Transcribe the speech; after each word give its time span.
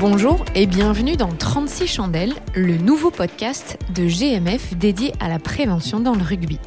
Bonjour 0.00 0.42
et 0.54 0.64
bienvenue 0.64 1.16
dans 1.16 1.28
36 1.28 1.86
chandelles, 1.86 2.32
le 2.54 2.78
nouveau 2.78 3.10
podcast 3.10 3.76
de 3.94 4.06
GMF 4.06 4.74
dédié 4.74 5.12
à 5.20 5.28
la 5.28 5.38
prévention 5.38 6.00
dans 6.00 6.14
le 6.14 6.22
rugby. 6.22 6.58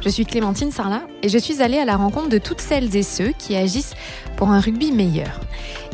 Je 0.00 0.08
suis 0.08 0.24
Clémentine 0.24 0.70
Sarlat 0.70 1.02
et 1.24 1.28
je 1.28 1.38
suis 1.38 1.60
allée 1.60 1.78
à 1.78 1.84
la 1.84 1.96
rencontre 1.96 2.28
de 2.28 2.38
toutes 2.38 2.60
celles 2.60 2.94
et 2.94 3.02
ceux 3.02 3.32
qui 3.36 3.56
agissent 3.56 3.94
pour 4.36 4.50
un 4.50 4.60
rugby 4.60 4.92
meilleur. 4.92 5.40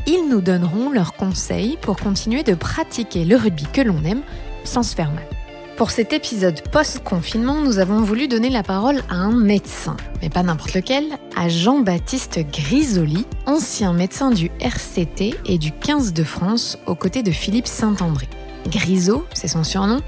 Ils 0.07 0.29
nous 0.29 0.43
donneront 0.43 0.91
leurs 0.91 1.15
conseils 1.15 1.79
pour 1.81 1.97
continuer 1.97 2.43
de 2.43 2.53
pratiquer 2.53 3.25
le 3.25 3.37
rugby 3.37 3.65
que 3.73 3.81
l'on 3.81 4.05
aime 4.05 4.21
sans 4.65 4.83
se 4.83 4.95
faire 4.95 5.11
mal. 5.11 5.34
Pour 5.77 5.91
cet 5.91 6.13
épisode 6.13 6.61
post-confinement, 6.71 7.61
nous 7.61 7.81
avons 7.81 8.01
voulu 8.01 8.29
donner 8.29 8.49
la 8.49 8.63
parole 8.63 9.03
à 9.11 9.17
un 9.17 9.33
médecin, 9.33 9.97
mais 10.23 10.31
pas 10.31 10.45
n'importe 10.45 10.73
lequel, 10.73 11.05
à 11.37 11.49
Jean-Baptiste 11.49 12.39
Grisoli, 12.53 13.27
ancien 13.47 13.93
médecin 13.93 14.31
du 14.31 14.53
RCT 14.61 15.35
et 15.45 15.59
du 15.59 15.73
15 15.73 16.13
de 16.13 16.23
France 16.23 16.79
aux 16.87 16.95
côtés 16.95 17.25
de 17.25 17.33
Philippe 17.33 17.67
Saint-André. 17.67 18.29
Grisot, 18.69 19.27
c'est 19.35 19.49
son 19.49 19.65
surnom, 19.65 20.01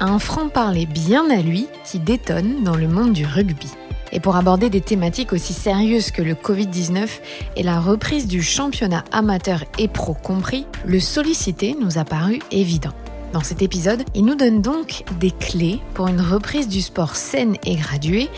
a 0.00 0.04
un 0.04 0.18
franc-parler 0.18 0.84
bien 0.84 1.30
à 1.30 1.40
lui 1.40 1.66
qui 1.86 1.98
détonne 1.98 2.62
dans 2.62 2.76
le 2.76 2.86
monde 2.86 3.14
du 3.14 3.24
rugby. 3.24 3.70
Et 4.12 4.20
pour 4.20 4.36
aborder 4.36 4.68
des 4.68 4.82
thématiques 4.82 5.32
aussi 5.32 5.54
sérieuses 5.54 6.10
que 6.10 6.22
le 6.22 6.34
Covid-19 6.34 7.08
et 7.56 7.62
la 7.62 7.80
reprise 7.80 8.26
du 8.26 8.42
championnat 8.42 9.02
amateur 9.12 9.64
et 9.78 9.88
pro 9.88 10.12
compris, 10.12 10.66
le 10.84 11.00
solliciter 11.00 11.74
nous 11.80 11.96
a 11.96 12.04
paru 12.04 12.38
évident. 12.50 12.92
Dans 13.36 13.42
cet 13.42 13.60
épisode, 13.60 14.02
il 14.14 14.24
nous 14.24 14.34
donne 14.34 14.62
donc 14.62 15.04
des 15.20 15.30
clés 15.30 15.78
pour 15.92 16.08
une 16.08 16.22
reprise 16.22 16.68
du 16.68 16.80
sport 16.80 17.16
saine 17.16 17.56
et 17.66 17.76
graduée. 17.76 18.30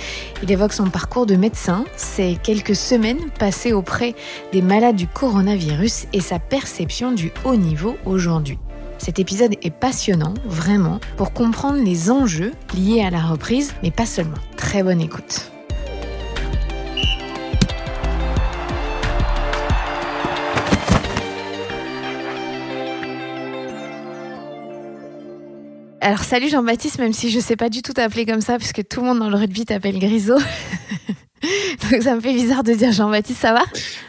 Il 0.43 0.51
évoque 0.51 0.73
son 0.73 0.91
parcours 0.91 1.25
de 1.25 1.37
médecin, 1.37 1.85
ses 1.97 2.37
quelques 2.43 2.75
semaines 2.75 3.31
passées 3.39 3.73
auprès 3.73 4.17
des 4.51 4.61
malades 4.61 4.97
du 4.97 5.07
coronavirus 5.07 6.09
et 6.13 6.21
sa 6.21 6.41
perception 6.41 7.13
du 7.13 7.31
haut 7.45 7.55
niveau 7.55 7.97
aujourd'hui. 8.07 8.59
Cet 8.99 9.21
épisode 9.21 9.55
est 9.63 9.71
passionnant, 9.71 10.35
vraiment, 10.45 10.99
pour 11.17 11.33
comprendre 11.33 11.81
les 11.81 12.11
enjeux 12.11 12.51
liés 12.77 13.01
à 13.01 13.11
la 13.11 13.23
reprise, 13.23 13.75
mais 13.85 13.93
pas 13.93 14.05
seulement. 14.05 14.35
Très 14.57 14.83
bonne 14.83 15.01
écoute. 15.01 15.53
Alors 26.09 26.25
salut 26.25 26.49
Jean-Baptiste, 26.49 26.99
même 27.01 27.13
si 27.13 27.29
je 27.29 27.39
sais 27.39 27.55
pas 27.55 27.69
du 27.69 27.83
tout 27.83 27.93
t'appeler 27.93 28.25
comme 28.25 28.41
ça, 28.41 28.57
puisque 28.57 28.89
tout 28.89 29.03
le 29.03 29.09
monde 29.09 29.19
dans 29.19 29.29
le 29.29 29.37
rugby 29.37 29.67
t'appelle 29.67 29.99
Grisot. 29.99 30.39
donc 31.91 32.03
ça 32.03 32.15
me 32.15 32.21
fait 32.23 32.33
bizarre 32.33 32.65
de 32.65 32.73
dire 32.73 32.93
Jean-Baptiste, 32.93 33.39
ça 33.39 33.53
va? 33.53 33.63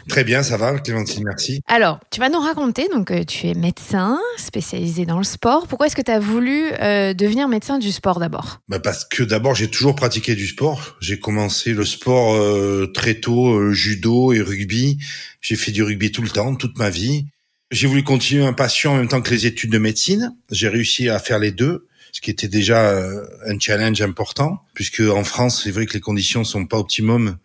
Très 0.08 0.24
bien, 0.24 0.42
ça 0.42 0.56
va, 0.56 0.78
Clémentine, 0.78 1.24
merci. 1.26 1.60
Alors, 1.66 2.00
tu 2.10 2.18
vas 2.18 2.30
nous 2.30 2.40
raconter, 2.40 2.88
donc 2.90 3.10
euh, 3.10 3.22
tu 3.24 3.48
es 3.48 3.52
médecin 3.52 4.18
spécialisé 4.38 5.04
dans 5.04 5.18
le 5.18 5.24
sport. 5.24 5.66
Pourquoi 5.66 5.88
est-ce 5.88 5.94
que 5.94 6.00
tu 6.00 6.10
as 6.10 6.20
voulu 6.20 6.70
euh, 6.80 7.12
devenir 7.12 7.48
médecin 7.48 7.78
du 7.78 7.92
sport 7.92 8.18
d'abord? 8.18 8.62
Bah 8.66 8.78
Parce 8.78 9.04
que 9.04 9.22
d'abord, 9.22 9.54
j'ai 9.54 9.68
toujours 9.68 9.94
pratiqué 9.94 10.34
du 10.34 10.46
sport. 10.46 10.96
J'ai 11.02 11.18
commencé 11.18 11.74
le 11.74 11.84
sport 11.84 12.34
euh, 12.34 12.90
très 12.94 13.16
tôt, 13.16 13.72
judo 13.72 14.32
et 14.32 14.40
rugby. 14.40 14.96
J'ai 15.42 15.56
fait 15.56 15.70
du 15.70 15.82
rugby 15.82 16.10
tout 16.10 16.22
le 16.22 16.30
temps, 16.30 16.54
toute 16.54 16.78
ma 16.78 16.88
vie. 16.88 17.26
J'ai 17.70 17.86
voulu 17.86 18.02
continuer 18.02 18.44
un 18.44 18.52
passion 18.52 18.92
en 18.92 18.96
même 18.96 19.06
temps 19.06 19.20
que 19.20 19.30
les 19.30 19.46
études 19.46 19.70
de 19.70 19.78
médecine. 19.78 20.34
J'ai 20.50 20.68
réussi 20.68 21.08
à 21.08 21.20
faire 21.20 21.38
les 21.38 21.52
deux, 21.52 21.86
ce 22.12 22.20
qui 22.20 22.30
était 22.30 22.48
déjà 22.48 22.90
euh, 22.90 23.24
un 23.46 23.58
challenge 23.58 24.00
important, 24.02 24.62
puisque 24.74 25.00
en 25.00 25.24
France, 25.24 25.62
c'est 25.64 25.70
vrai 25.70 25.86
que 25.86 25.94
les 25.94 26.00
conditions 26.00 26.44
sont 26.44 26.66
pas 26.66 26.78
optimum 26.78 27.36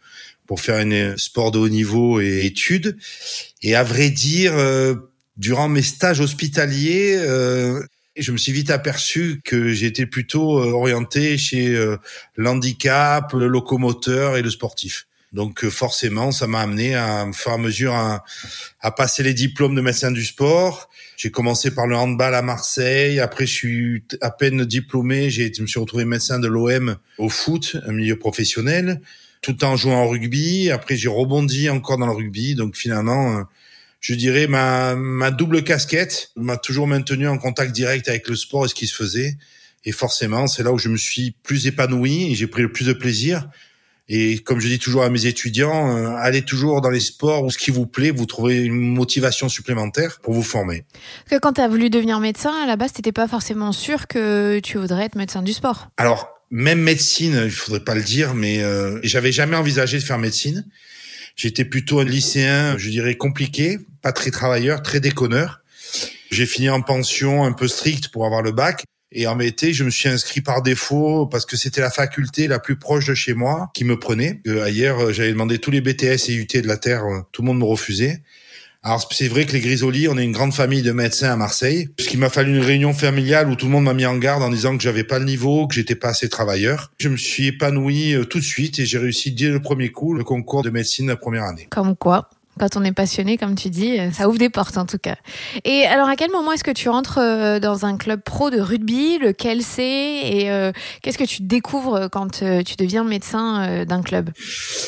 pour 0.48 0.62
faire 0.62 0.76
un 0.76 1.18
sport 1.18 1.52
de 1.52 1.60
haut 1.60 1.70
niveau 1.70 2.20
et 2.22 2.46
études. 2.46 2.98
Et 3.62 3.76
à 3.76 3.84
vrai 3.84 4.10
dire, 4.10 4.56
euh, 4.56 4.96
durant 5.38 5.68
mes 5.68 5.82
stages 5.82 6.20
hospitaliers, 6.20 7.16
euh, 7.18 7.82
je 8.16 8.32
me 8.32 8.38
suis 8.38 8.52
vite 8.52 8.70
aperçu 8.70 9.42
que 9.44 9.74
j'étais 9.74 10.06
plutôt 10.06 10.60
orienté 10.60 11.38
chez 11.38 11.78
l'handicap, 12.38 13.34
le 13.34 13.48
locomoteur 13.48 14.38
et 14.38 14.42
le 14.42 14.50
sportif. 14.50 15.06
Donc 15.36 15.66
euh, 15.66 15.70
forcément, 15.70 16.32
ça 16.32 16.48
m'a 16.48 16.62
amené 16.62 16.96
à, 16.96 17.30
faire 17.34 17.54
à 17.54 17.58
mesure 17.58 17.94
à, 17.94 18.24
passer 18.92 19.22
les 19.22 19.34
diplômes 19.34 19.76
de 19.76 19.82
médecin 19.82 20.10
du 20.10 20.24
sport. 20.24 20.90
J'ai 21.18 21.30
commencé 21.30 21.72
par 21.72 21.88
le 21.88 21.96
handball 21.96 22.34
à 22.34 22.42
Marseille. 22.42 23.20
Après, 23.20 23.46
je 23.46 23.52
suis 23.52 24.04
à 24.22 24.32
peine 24.32 24.64
diplômé. 24.64 25.30
J'ai, 25.30 25.54
je 25.54 25.62
me 25.62 25.68
suis 25.68 25.80
retrouvé 25.80 26.06
médecin 26.06 26.40
de 26.40 26.48
l'OM 26.48 26.96
au 27.18 27.28
foot, 27.28 27.76
un 27.86 27.92
milieu 27.92 28.18
professionnel, 28.18 29.02
tout 29.42 29.66
en 29.66 29.76
jouant 29.76 30.06
au 30.06 30.10
rugby. 30.10 30.72
Après, 30.72 30.96
j'ai 30.96 31.10
rebondi 31.10 31.70
encore 31.70 31.98
dans 31.98 32.08
le 32.08 32.14
rugby. 32.14 32.56
Donc 32.56 32.78
finalement, 32.78 33.38
euh, 33.38 33.44
je 34.00 34.14
dirais 34.14 34.48
ma, 34.48 34.96
ma 34.96 35.32
double 35.32 35.66
casquette 35.66 36.32
m'a 36.38 36.56
toujours 36.56 36.88
maintenu 36.88 37.28
en 37.28 37.38
contact 37.38 37.74
direct 37.74 38.08
avec 38.08 38.30
le 38.30 38.38
sport 38.38 38.66
et 38.66 38.70
ce 38.70 38.76
qui 38.76 38.88
se 38.88 38.96
faisait. 38.96 39.36
Et 39.84 39.92
forcément, 39.92 40.48
c'est 40.48 40.64
là 40.64 40.72
où 40.72 40.78
je 40.78 40.88
me 40.88 40.98
suis 40.98 41.36
plus 41.44 41.68
épanoui 41.68 42.32
et 42.32 42.36
j'ai 42.36 42.48
pris 42.48 42.62
le 42.62 42.72
plus 42.72 42.88
de 42.88 42.94
plaisir. 42.94 43.50
Et 44.08 44.40
comme 44.40 44.60
je 44.60 44.68
dis 44.68 44.78
toujours 44.78 45.04
à 45.04 45.10
mes 45.10 45.26
étudiants, 45.26 45.98
euh, 45.98 46.16
allez 46.18 46.44
toujours 46.44 46.82
dans 46.82 46.92
les 46.92 47.00
sports 47.00 47.44
où 47.44 47.50
ce 47.50 47.58
qui 47.58 47.72
vous 47.72 47.88
plaît, 47.88 48.12
vous 48.12 48.26
trouverez 48.26 48.64
une 48.64 48.76
motivation 48.76 49.50
supplémentaire 49.50 50.20
pour 50.22 50.34
vous 50.34 50.44
former. 50.44 50.86
Que 51.30 51.40
quand 51.40 51.54
tu 51.54 51.62
as 51.62 51.68
voulu 51.68 51.90
devenir 51.90 52.20
médecin, 52.20 52.54
à 52.64 52.68
la 52.68 52.76
base, 52.76 52.94
tu 52.94 53.12
pas 53.12 53.28
forcément 53.28 53.72
sûr 53.72 54.08
que 54.08 54.60
tu 54.60 54.78
voudrais 54.78 55.06
être 55.06 55.16
médecin 55.16 55.42
du 55.42 55.54
sport. 55.54 55.88
Alors, 55.98 56.30
même 56.52 56.82
médecine, 56.82 57.42
il 57.46 57.52
faudrait 57.52 57.84
pas 57.84 57.96
le 57.96 58.04
dire, 58.04 58.36
mais 58.36 58.62
euh, 58.62 59.00
j'avais 59.02 59.32
jamais 59.32 59.56
envisagé 59.56 59.98
de 59.98 60.04
faire 60.04 60.20
médecine. 60.20 60.66
J'étais 61.36 61.66
plutôt 61.66 62.00
un 62.00 62.06
lycéen, 62.06 62.78
je 62.78 62.90
dirais 62.90 63.16
compliqué, 63.16 63.80
pas 64.02 64.12
très 64.12 64.32
travailleur, 64.32 64.84
très 64.84 65.00
déconneur. 65.00 65.62
J'ai 66.32 66.46
fini 66.46 66.70
en 66.70 66.82
pension 66.82 67.44
un 67.44 67.52
peu 67.54 67.68
stricte 67.68 68.10
pour 68.10 68.26
avoir 68.26 68.42
le 68.42 68.52
bac. 68.52 68.84
Et 69.18 69.28
en 69.28 69.40
été, 69.40 69.74
je 69.74 69.86
me 69.86 69.90
suis 69.90 70.10
inscrit 70.10 70.42
par 70.42 70.62
défaut 70.62 71.26
parce 71.26 71.46
que 71.46 71.56
c'était 71.56 71.80
la 71.80 71.90
faculté 71.90 72.50
la 72.50 72.60
plus 72.60 72.76
proche 72.76 73.08
de 73.08 73.14
chez 73.14 73.34
moi 73.34 73.72
qui 73.74 73.86
me 73.86 73.98
prenait. 73.98 74.42
Euh, 74.46 74.62
ailleurs, 74.62 75.00
euh, 75.00 75.14
j'avais 75.14 75.32
demandé 75.32 75.58
tous 75.58 75.72
les 75.72 75.80
BTS 75.80 76.30
et 76.30 76.34
UT 76.34 76.62
de 76.62 76.68
la 76.68 76.76
Terre, 76.76 77.06
euh, 77.06 77.22
tout 77.32 77.42
le 77.42 77.48
monde 77.48 77.60
me 77.60 77.64
refusait. 77.64 78.22
Alors 78.84 79.08
c'est 79.12 79.30
vrai 79.30 79.46
que 79.46 79.54
les 79.54 79.62
Grisolis, 79.62 80.10
on 80.10 80.18
est 80.18 80.24
une 80.24 80.34
grande 80.34 80.54
famille 80.54 80.82
de 80.82 80.92
médecins 80.92 81.32
à 81.32 81.36
Marseille, 81.38 81.88
puisqu'il 81.96 82.20
m'a 82.20 82.30
fallu 82.30 82.58
une 82.58 82.62
réunion 82.62 82.94
familiale 82.94 83.50
où 83.50 83.56
tout 83.56 83.68
le 83.68 83.72
monde 83.72 83.86
m'a 83.86 83.94
mis 83.94 84.06
en 84.06 84.18
garde 84.18 84.44
en 84.44 84.50
disant 84.50 84.78
que 84.78 84.84
j'avais 84.84 85.06
pas 85.06 85.18
le 85.18 85.26
niveau, 85.26 85.66
que 85.66 85.74
j'étais 85.74 85.96
pas 85.96 86.10
assez 86.10 86.28
travailleur. 86.28 86.92
Je 87.00 87.08
me 87.08 87.18
suis 87.18 87.48
épanoui 87.48 88.16
tout 88.30 88.38
de 88.38 88.44
suite 88.44 88.78
et 88.78 88.86
j'ai 88.86 89.00
réussi 89.00 89.32
dès 89.32 89.48
le 89.48 89.60
premier 89.60 89.90
coup 89.92 90.14
le 90.14 90.24
concours 90.24 90.62
de 90.62 90.70
médecine 90.70 91.08
la 91.08 91.16
première 91.16 91.46
année. 91.46 91.68
Comme 91.72 91.96
quoi 91.96 92.30
quand 92.60 92.78
on 92.78 92.84
est 92.84 92.94
passionné, 92.94 93.38
comme 93.38 93.56
tu 93.56 93.70
dis, 93.70 94.00
euh, 94.00 94.12
ça 94.12 94.30
ouvre 94.30 94.38
des 94.38 94.50
portes 94.50 94.78
en 94.78 94.86
tout 94.86 94.98
cas. 94.98 95.16
Et 95.64 95.86
alors, 95.86 96.08
à 96.08 96.16
quel 96.16 96.32
moment 96.32 96.54
est-ce 96.54 96.64
que 96.64 96.72
tu 96.72 96.90
rentres 96.90 97.18
euh, 97.18 97.60
dans 97.60 97.86
un 97.86 97.98
club 97.98 98.22
pro 98.24 98.50
de 98.50 98.60
rugby? 98.60 99.18
Lequel 99.20 99.62
c'est? 99.62 99.84
Et 99.84 100.50
euh, 100.50 100.72
qu'est-ce 101.02 101.18
que 101.18 101.26
tu 101.26 101.42
découvres 101.42 102.10
quand 102.12 102.44
tu 102.66 102.76
deviens 102.78 103.04
médecin 103.04 103.86
d'un 103.86 104.02
club? 104.02 104.30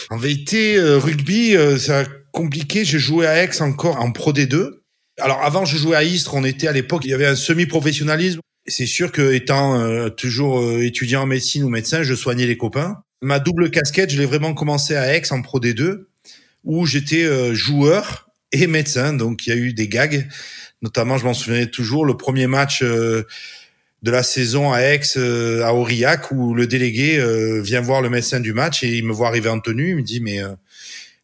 En 0.10 0.18
vérité, 0.18 0.80
rugby, 0.80 1.56
c'est 1.78 2.08
compliqué. 2.32 2.86
J'ai 2.86 3.00
joué 3.00 3.28
à 3.28 3.44
Aix 3.44 3.62
encore 3.62 4.00
en 4.02 4.12
pro 4.12 4.34
D2. 4.34 4.82
Alors 5.20 5.42
avant, 5.42 5.66
je 5.66 5.78
jouais 5.78 5.96
à 5.96 6.04
Istres. 6.04 6.34
On 6.36 6.44
était 6.44 6.68
à 6.68 6.72
l'époque, 6.72 7.04
il 7.06 7.12
y 7.12 7.14
avait 7.14 7.26
un 7.26 7.36
semi-professionnalisme. 7.36 8.40
C'est 8.68 8.86
sûr 8.86 9.12
que 9.12 9.34
étant 9.34 10.10
toujours 10.12 10.82
étudiant 10.82 11.24
en 11.24 11.26
médecine 11.26 11.64
ou 11.64 11.70
médecin, 11.70 12.04
je 12.04 12.14
soignais 12.14 12.46
les 12.46 12.58
copains. 12.58 12.98
Ma 13.22 13.40
double 13.40 13.72
casquette, 13.72 14.12
je 14.12 14.18
l'ai 14.18 14.26
vraiment 14.26 14.54
commencé 14.54 14.96
à 14.96 15.16
Aix 15.16 15.24
en 15.32 15.42
pro 15.42 15.60
D2 15.60 16.06
où 16.68 16.86
j'étais 16.86 17.24
euh, 17.24 17.56
joueur 17.56 18.30
et 18.52 18.68
médecin. 18.68 19.14
Donc 19.14 19.48
il 19.48 19.50
y 19.50 19.54
a 19.54 19.56
eu 19.56 19.74
des 19.74 19.88
gags, 19.88 20.28
notamment 20.84 21.18
je 21.18 21.26
m'en 21.26 21.34
souvenais 21.34 21.68
toujours 21.68 22.06
le 22.06 22.16
premier 22.16 22.46
match 22.46 22.84
euh, 22.84 23.24
de 24.04 24.12
la 24.12 24.22
saison 24.22 24.72
à 24.72 24.82
Aix, 24.82 25.02
euh, 25.16 25.64
à 25.64 25.74
Aurillac, 25.74 26.32
où 26.32 26.54
le 26.54 26.68
délégué 26.68 27.20
vient 27.62 27.82
voir 27.82 28.02
le 28.02 28.10
médecin 28.10 28.40
du 28.40 28.54
match 28.54 28.84
et 28.84 28.98
il 28.98 29.06
me 29.06 29.14
voit 29.14 29.30
arriver 29.30 29.50
en 29.50 29.60
tenue. 29.60 29.90
Il 29.92 29.96
me 29.96 30.04
dit 30.04 30.20
mais 30.20 30.42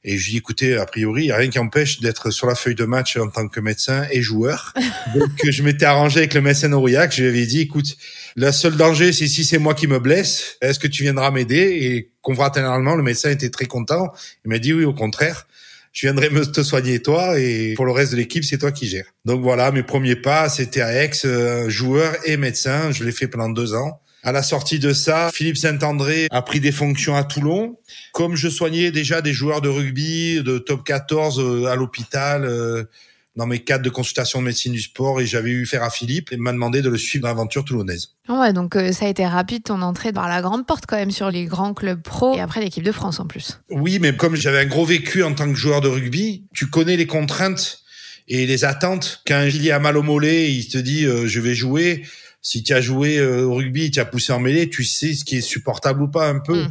et 0.04 0.18
je 0.18 0.26
lui 0.26 0.32
dis 0.32 0.38
écoutez 0.38 0.76
a 0.76 0.86
priori 0.86 1.24
il 1.24 1.28
y 1.28 1.32
a 1.32 1.38
rien 1.38 1.50
qui 1.50 1.60
empêche 1.60 2.02
d'être 2.02 2.32
sur 2.32 2.48
la 2.48 2.56
feuille 2.56 2.76
de 2.76 2.86
match 2.86 3.18
en 3.18 3.30
tant 3.30 3.48
que 3.48 3.60
médecin 3.60 4.06
et 4.12 4.22
joueur. 4.22 4.74
Donc 5.16 5.30
je 5.50 5.64
m'étais 5.64 5.86
arrangé 5.86 6.20
avec 6.20 6.34
le 6.34 6.42
médecin 6.42 6.70
d'Aurillac. 6.70 7.14
Je 7.16 7.24
lui 7.24 7.30
avais 7.30 7.46
dit 7.46 7.62
écoute 7.62 7.96
le 8.36 8.52
seul 8.52 8.76
danger 8.76 9.14
c'est 9.14 9.28
si 9.28 9.46
c'est 9.46 9.60
moi 9.60 9.74
qui 9.74 9.88
me 9.88 10.00
blesse. 10.00 10.58
Est-ce 10.62 10.80
que 10.80 10.88
tu 10.88 11.04
viendras 11.04 11.32
m'aider? 11.32 11.80
Et 11.82 12.12
confraternellement 12.22 12.96
le 12.96 13.04
médecin 13.04 13.30
était 13.30 13.50
très 13.50 13.66
content. 13.66 14.12
Il 14.46 14.50
m'a 14.50 14.60
dit 14.60 14.74
oui 14.74 14.86
au 14.86 14.94
contraire 14.94 15.48
je 15.94 16.08
viendrai 16.08 16.32
me 16.32 16.44
te 16.44 16.64
soigner 16.64 17.02
toi 17.02 17.40
et 17.40 17.76
pour 17.76 17.86
le 17.86 17.92
reste 17.92 18.14
de 18.14 18.18
l'équipe, 18.18 18.44
c'est 18.44 18.58
toi 18.58 18.72
qui 18.72 18.88
gères. 18.88 19.06
Donc 19.26 19.44
voilà, 19.44 19.72
mes 19.72 19.84
premiers 19.84 20.16
pas, 20.16 20.50
c'était 20.50 20.82
à 20.82 20.92
Aix, 20.92 21.12
euh, 21.24 21.70
joueur 21.70 22.16
et 22.26 22.36
médecin. 22.36 22.92
Je 22.92 23.04
l'ai 23.04 23.12
fait 23.12 23.28
pendant 23.28 23.50
deux 23.50 23.76
ans. 23.76 24.02
À 24.26 24.32
la 24.32 24.42
sortie 24.42 24.80
de 24.80 24.94
ça, 24.94 25.30
Philippe 25.34 25.58
Saint-André 25.58 26.28
a 26.32 26.42
pris 26.42 26.62
des 26.62 26.72
fonctions 26.72 27.14
à 27.14 27.26
Toulon. 27.26 27.78
Comme 28.14 28.38
je 28.38 28.48
soignais 28.48 28.90
déjà 28.90 29.22
des 29.22 29.34
joueurs 29.34 29.60
de 29.60 29.68
rugby 29.68 30.42
de 30.42 30.60
top 30.60 30.86
14 30.86 31.42
euh, 31.42 31.66
à 31.66 31.76
l'hôpital, 31.76 32.46
euh, 32.46 32.86
dans 33.36 33.46
mes 33.48 33.60
cadres 33.60 33.84
de 33.84 33.90
consultation 33.90 34.40
de 34.40 34.46
médecine 34.46 34.72
du 34.72 34.80
sport 34.80 35.20
et 35.20 35.26
j'avais 35.26 35.50
eu 35.50 35.66
faire 35.66 35.84
à 35.84 35.90
Philippe 35.90 36.32
et 36.32 36.38
m'a 36.38 36.54
demandé 36.54 36.82
de 36.82 36.88
le 36.88 36.98
suivre 36.98 37.24
dans 37.24 37.28
l'aventure 37.28 37.66
toulonnaise. 37.66 38.12
Ah 38.30 38.40
ouais, 38.40 38.54
donc 38.54 38.78
euh, 38.78 38.94
ça 38.94 39.08
a 39.08 39.10
été 39.10 39.26
rapide 39.26 39.64
ton 39.64 39.82
entrée 39.82 40.14
par 40.14 40.30
la 40.30 40.42
grande 40.42 40.66
porte 40.66 40.86
quand 40.88 40.96
même 40.96 41.12
sur 41.12 41.30
les 41.30 41.44
grands 41.44 41.74
clubs 41.74 42.02
pro 42.02 42.34
et 42.34 42.40
après 42.40 42.62
l'équipe 42.62 42.84
de 42.84 42.92
France 42.94 43.20
en 43.20 43.26
plus. 43.26 43.60
Oui, 43.72 44.00
mais 44.00 44.16
comme 44.16 44.38
j'avais 44.38 44.60
un 44.60 44.68
gros 44.68 44.86
vécu 44.86 45.24
en 45.24 45.34
tant 45.34 45.50
que 45.50 45.56
joueur 45.56 45.82
de 45.82 45.90
rugby, 45.90 46.46
tu 46.54 46.68
connais 46.68 46.96
les 46.96 47.08
contraintes 47.08 47.80
et 48.30 48.46
les 48.46 48.64
attentes. 48.64 49.22
Quand 49.28 49.44
il 49.44 49.62
y 49.62 49.72
a 49.72 49.80
mal 49.80 49.98
au 49.98 50.04
mollet, 50.04 50.50
il 50.50 50.70
te 50.70 50.78
dit 50.78 51.04
je 51.04 51.40
vais 51.42 51.56
jouer. 51.56 52.04
Si 52.44 52.62
tu 52.62 52.74
as 52.74 52.82
joué 52.82 53.20
au 53.22 53.56
rugby, 53.56 53.90
tu 53.90 54.00
as 54.00 54.06
poussé 54.06 54.34
en 54.34 54.40
mêlée, 54.40 54.70
tu 54.70 54.84
sais 54.84 55.14
ce 55.14 55.26
qui 55.26 55.38
est 55.38 55.42
supportable 55.42 56.04
ou 56.04 56.08
pas 56.08 56.28
un 56.28 56.40
peu. 56.40 56.66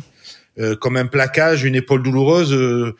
Mm. 0.58 0.76
comme 0.76 0.98
un 0.98 1.06
plaquage, 1.06 1.64
une 1.64 1.74
épaule 1.74 2.02
douloureuse 2.02 2.94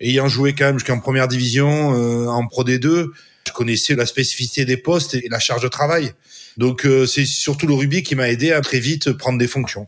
ayant 0.00 0.28
joué 0.28 0.54
quand 0.54 0.66
même 0.66 0.78
jusqu'en 0.78 1.00
première 1.00 1.28
division, 1.28 1.94
euh, 1.94 2.26
en 2.26 2.46
Pro 2.46 2.64
D2, 2.64 3.08
je 3.46 3.52
connaissais 3.52 3.94
la 3.94 4.06
spécificité 4.06 4.64
des 4.64 4.76
postes 4.76 5.14
et 5.14 5.28
la 5.28 5.38
charge 5.38 5.62
de 5.62 5.68
travail. 5.68 6.12
Donc 6.56 6.86
euh, 6.86 7.06
c'est 7.06 7.26
surtout 7.26 7.66
le 7.66 7.74
rugby 7.74 8.02
qui 8.02 8.14
m'a 8.14 8.28
aidé 8.28 8.52
à 8.52 8.60
très 8.60 8.78
vite 8.78 9.12
prendre 9.12 9.38
des 9.38 9.48
fonctions. 9.48 9.86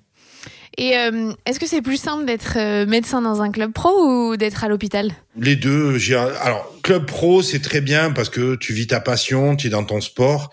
Et 0.79 0.99
euh, 0.99 1.33
est-ce 1.47 1.59
que 1.59 1.67
c'est 1.67 1.81
plus 1.81 1.97
simple 1.97 2.27
d'être 2.27 2.85
médecin 2.85 3.23
dans 3.23 3.41
un 3.41 3.50
club 3.50 3.73
pro 3.73 3.88
ou 3.88 4.37
d'être 4.37 4.62
à 4.62 4.69
l'hôpital? 4.69 5.11
Les 5.38 5.56
deux. 5.56 5.97
Alors 6.43 6.71
club 6.83 7.06
pro 7.06 7.41
c'est 7.41 7.61
très 7.61 7.81
bien 7.81 8.11
parce 8.11 8.29
que 8.29 8.56
tu 8.56 8.75
vis 8.75 8.87
ta 8.87 9.00
passion, 9.00 9.56
tu 9.56 9.69
es 9.69 9.71
dans 9.71 9.85
ton 9.85 10.03
sport. 10.03 10.50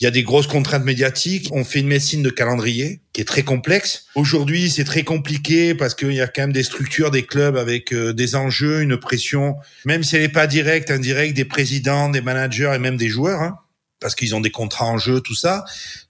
Il 0.00 0.04
y 0.04 0.06
a 0.06 0.10
des 0.10 0.22
grosses 0.22 0.46
contraintes 0.46 0.84
médiatiques. 0.84 1.48
On 1.52 1.64
fait 1.64 1.80
une 1.80 1.88
médecine 1.88 2.22
de 2.22 2.30
calendrier 2.30 3.00
qui 3.12 3.20
est 3.20 3.24
très 3.24 3.42
complexe. 3.42 4.06
Aujourd'hui, 4.14 4.70
c'est 4.70 4.84
très 4.84 5.02
compliqué 5.02 5.74
parce 5.74 5.94
qu'il 5.94 6.12
y 6.12 6.20
a 6.20 6.28
quand 6.28 6.42
même 6.42 6.52
des 6.52 6.62
structures, 6.62 7.10
des 7.10 7.24
clubs 7.24 7.56
avec 7.56 7.92
euh, 7.92 8.12
des 8.12 8.36
enjeux, 8.36 8.82
une 8.82 8.96
pression, 8.96 9.56
même 9.84 10.04
si 10.04 10.14
elle 10.16 10.22
n'est 10.22 10.28
pas 10.28 10.46
directe, 10.46 10.90
indirecte, 10.90 11.36
des 11.36 11.44
présidents, 11.44 12.08
des 12.10 12.20
managers 12.20 12.72
et 12.74 12.78
même 12.78 12.96
des 12.96 13.08
joueurs. 13.08 13.42
Hein, 13.42 13.58
parce 14.00 14.14
qu'ils 14.14 14.36
ont 14.36 14.40
des 14.40 14.52
contrats 14.52 14.86
en 14.86 14.98
jeu, 14.98 15.20
tout 15.20 15.34
ça. 15.34 15.64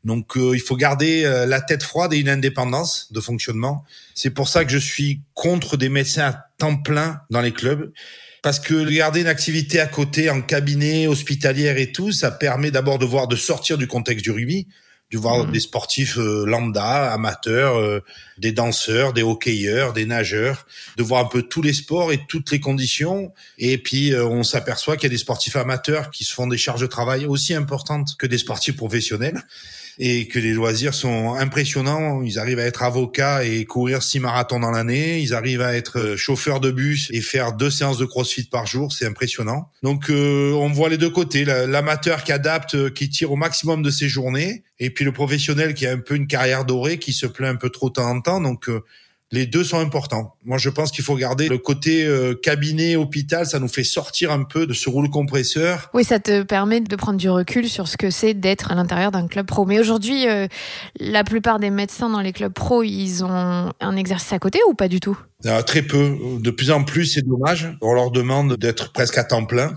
Donc 0.05 0.37
euh, 0.37 0.53
il 0.55 0.61
faut 0.61 0.77
garder 0.77 1.25
euh, 1.25 1.47
la 1.47 1.63
tête 1.63 1.83
froide 1.83 2.13
et 2.13 2.19
une 2.19 2.29
indépendance 2.29 3.11
de 3.13 3.21
fonctionnement. 3.21 3.85
C'est 4.15 4.31
pour 4.31 4.49
ça 4.49 4.67
que 4.67 4.71
je 4.71 4.79
suis 4.79 5.23
contre 5.33 5.79
des 5.79 5.89
médecins 5.89 6.27
à 6.27 6.45
temps 6.59 6.77
plein 6.77 7.21
dans 7.31 7.41
les 7.41 7.53
clubs 7.53 7.91
parce 8.43 8.61
que 8.61 8.89
garder 8.89 9.21
une 9.21 9.27
activité 9.27 9.81
à 9.81 9.87
côté 9.87 10.31
en 10.31 10.41
cabinet 10.43 11.07
hospitalière 11.07 11.79
et 11.79 11.93
tout, 11.93 12.13
ça 12.13 12.31
permet 12.31 12.71
d'abord 12.71 12.99
de 12.99 13.05
voir 13.05 13.29
de 13.29 13.37
sortir 13.37 13.79
du 13.79 13.87
contexte 13.87 14.25
du 14.25 14.31
rugby, 14.31 14.67
de 15.11 15.19
voir 15.19 15.47
mmh. 15.47 15.53
des 15.53 15.61
sportifs 15.61 16.19
euh, 16.19 16.45
lambda, 16.45 17.13
amateurs, 17.13 17.79
euh, 17.79 18.05
des 18.37 18.53
danseurs, 18.53 19.13
des 19.13 19.23
hockeyeurs, 19.23 19.93
des 19.93 20.05
nageurs, 20.05 20.67
de 20.97 21.03
voir 21.03 21.25
un 21.25 21.29
peu 21.29 21.43
tous 21.43 21.63
les 21.63 21.73
sports 21.73 22.13
et 22.13 22.21
toutes 22.29 22.51
les 22.51 22.61
conditions. 22.61 23.33
Et 23.59 23.79
puis 23.79 24.13
euh, 24.13 24.27
on 24.27 24.43
s'aperçoit 24.43 24.97
qu'il 24.97 25.05
y 25.05 25.07
a 25.07 25.15
des 25.15 25.19
sportifs 25.19 25.57
amateurs 25.57 26.11
qui 26.11 26.25
se 26.25 26.35
font 26.35 26.47
des 26.47 26.59
charges 26.59 26.83
de 26.83 26.87
travail 26.87 27.27
aussi 27.27 27.55
importantes 27.55 28.17
que 28.19 28.27
des 28.27 28.39
sportifs 28.39 28.77
professionnels 28.77 29.43
et 29.99 30.29
que 30.29 30.39
les 30.39 30.53
loisirs 30.53 30.95
sont 30.95 31.35
impressionnants. 31.35 32.23
Ils 32.23 32.39
arrivent 32.39 32.61
à 32.61 32.65
être 32.65 32.83
avocats 32.83 33.45
et 33.45 33.65
courir 33.65 34.03
six 34.03 34.21
marathons 34.21 34.61
dans 34.61 34.71
l'année. 34.71 35.21
Ils 35.21 35.35
arrivent 35.35 35.61
à 35.61 35.75
être 35.75 35.99
euh, 35.99 36.17
chauffeurs 36.17 36.61
de 36.61 36.71
bus 36.71 37.09
et 37.13 37.21
faire 37.21 37.53
deux 37.53 37.71
séances 37.71 37.99
de 37.99 38.05
crossfit 38.05 38.45
par 38.45 38.67
jour. 38.67 38.93
C'est 38.93 39.07
impressionnant. 39.07 39.71
Donc 39.83 40.11
euh, 40.11 40.53
on 40.53 40.69
voit 40.69 40.89
les 40.89 40.99
deux 40.99 41.11
côtés. 41.11 41.45
L'amateur 41.45 42.23
qui 42.23 42.33
adapte, 42.33 42.77
euh, 42.77 42.91
qui 42.91 43.09
tire 43.09 43.33
au 43.33 43.37
maximum 43.37 43.83
de 43.83 43.91
ses 43.91 44.09
journées, 44.09 44.63
et 44.79 44.91
puis 44.91 45.05
le 45.05 45.13
professionnel 45.13 45.75
qui 45.75 45.87
a 45.87 45.93
un 45.93 45.99
peu 45.99 46.15
une 46.15 46.29
carrière 46.29 46.65
dorée, 46.65 46.99
qui 46.99 47.13
se 47.13 47.27
plaint 47.27 47.55
un 47.55 47.57
peu 47.57 47.71
trop 47.71 47.89
de 47.89 47.95
temps 47.95 48.09
en 48.09 48.21
temps. 48.21 48.41
Donc 48.41 48.71
les 49.31 49.47
deux 49.47 49.63
sont 49.63 49.79
importants. 49.79 50.37
Moi, 50.45 50.57
je 50.57 50.71
pense 50.71 50.91
qu'il 50.91 51.05
faut 51.05 51.15
garder 51.15 51.49
le 51.49 51.59
côté 51.59 52.07
euh, 52.07 52.35
cabinet, 52.35 52.97
hôpital. 52.97 53.45
Ça 53.45 53.59
nous 53.59 53.69
fait 53.69 53.85
sortir 53.85 54.33
un 54.33 54.45
peu 54.45 54.67
de 54.67 54.73
ce 54.73 54.89
rouleau 54.89 55.11
compresseur. 55.11 55.91
Oui, 55.93 56.05
ça 56.05 56.19
te 56.19 56.43
permet 56.43 56.81
de 56.81 56.97
prendre 56.97 57.19
du 57.19 57.29
recul 57.29 57.69
sur 57.69 57.89
ce 57.89 57.97
que 57.97 58.11
c'est 58.11 58.33
d'être 58.33 58.73
à 58.73 58.75
l'intérieur 58.75 59.11
d'un 59.11 59.27
club 59.27 59.47
pro. 59.47 59.67
Mais 59.67 59.79
aujourd'hui, 59.79 60.27
euh, 60.27 60.47
la 60.99 61.25
plupart 61.25 61.59
des 61.59 61.71
médecins 61.71 62.09
dans 62.09 62.21
les 62.21 62.33
clubs 62.33 62.53
pro, 62.53 62.83
ils 62.83 63.23
ont 63.23 63.73
un 63.81 63.97
exercice 63.97 64.33
à 64.33 64.39
côté 64.39 64.61
ou 64.69 64.75
pas 64.75 64.89
du 64.89 65.01
tout? 65.01 65.19
Très 65.67 65.83
peu. 65.83 66.17
De 66.41 66.51
plus 66.51 66.71
en 66.71 66.83
plus, 66.85 67.07
c'est 67.07 67.27
dommage. 67.27 67.77
On 67.83 67.93
leur 67.93 68.11
demande 68.11 68.57
d'être 68.57 68.93
presque 68.93 69.19
à 69.19 69.25
temps 69.25 69.45
plein. 69.45 69.77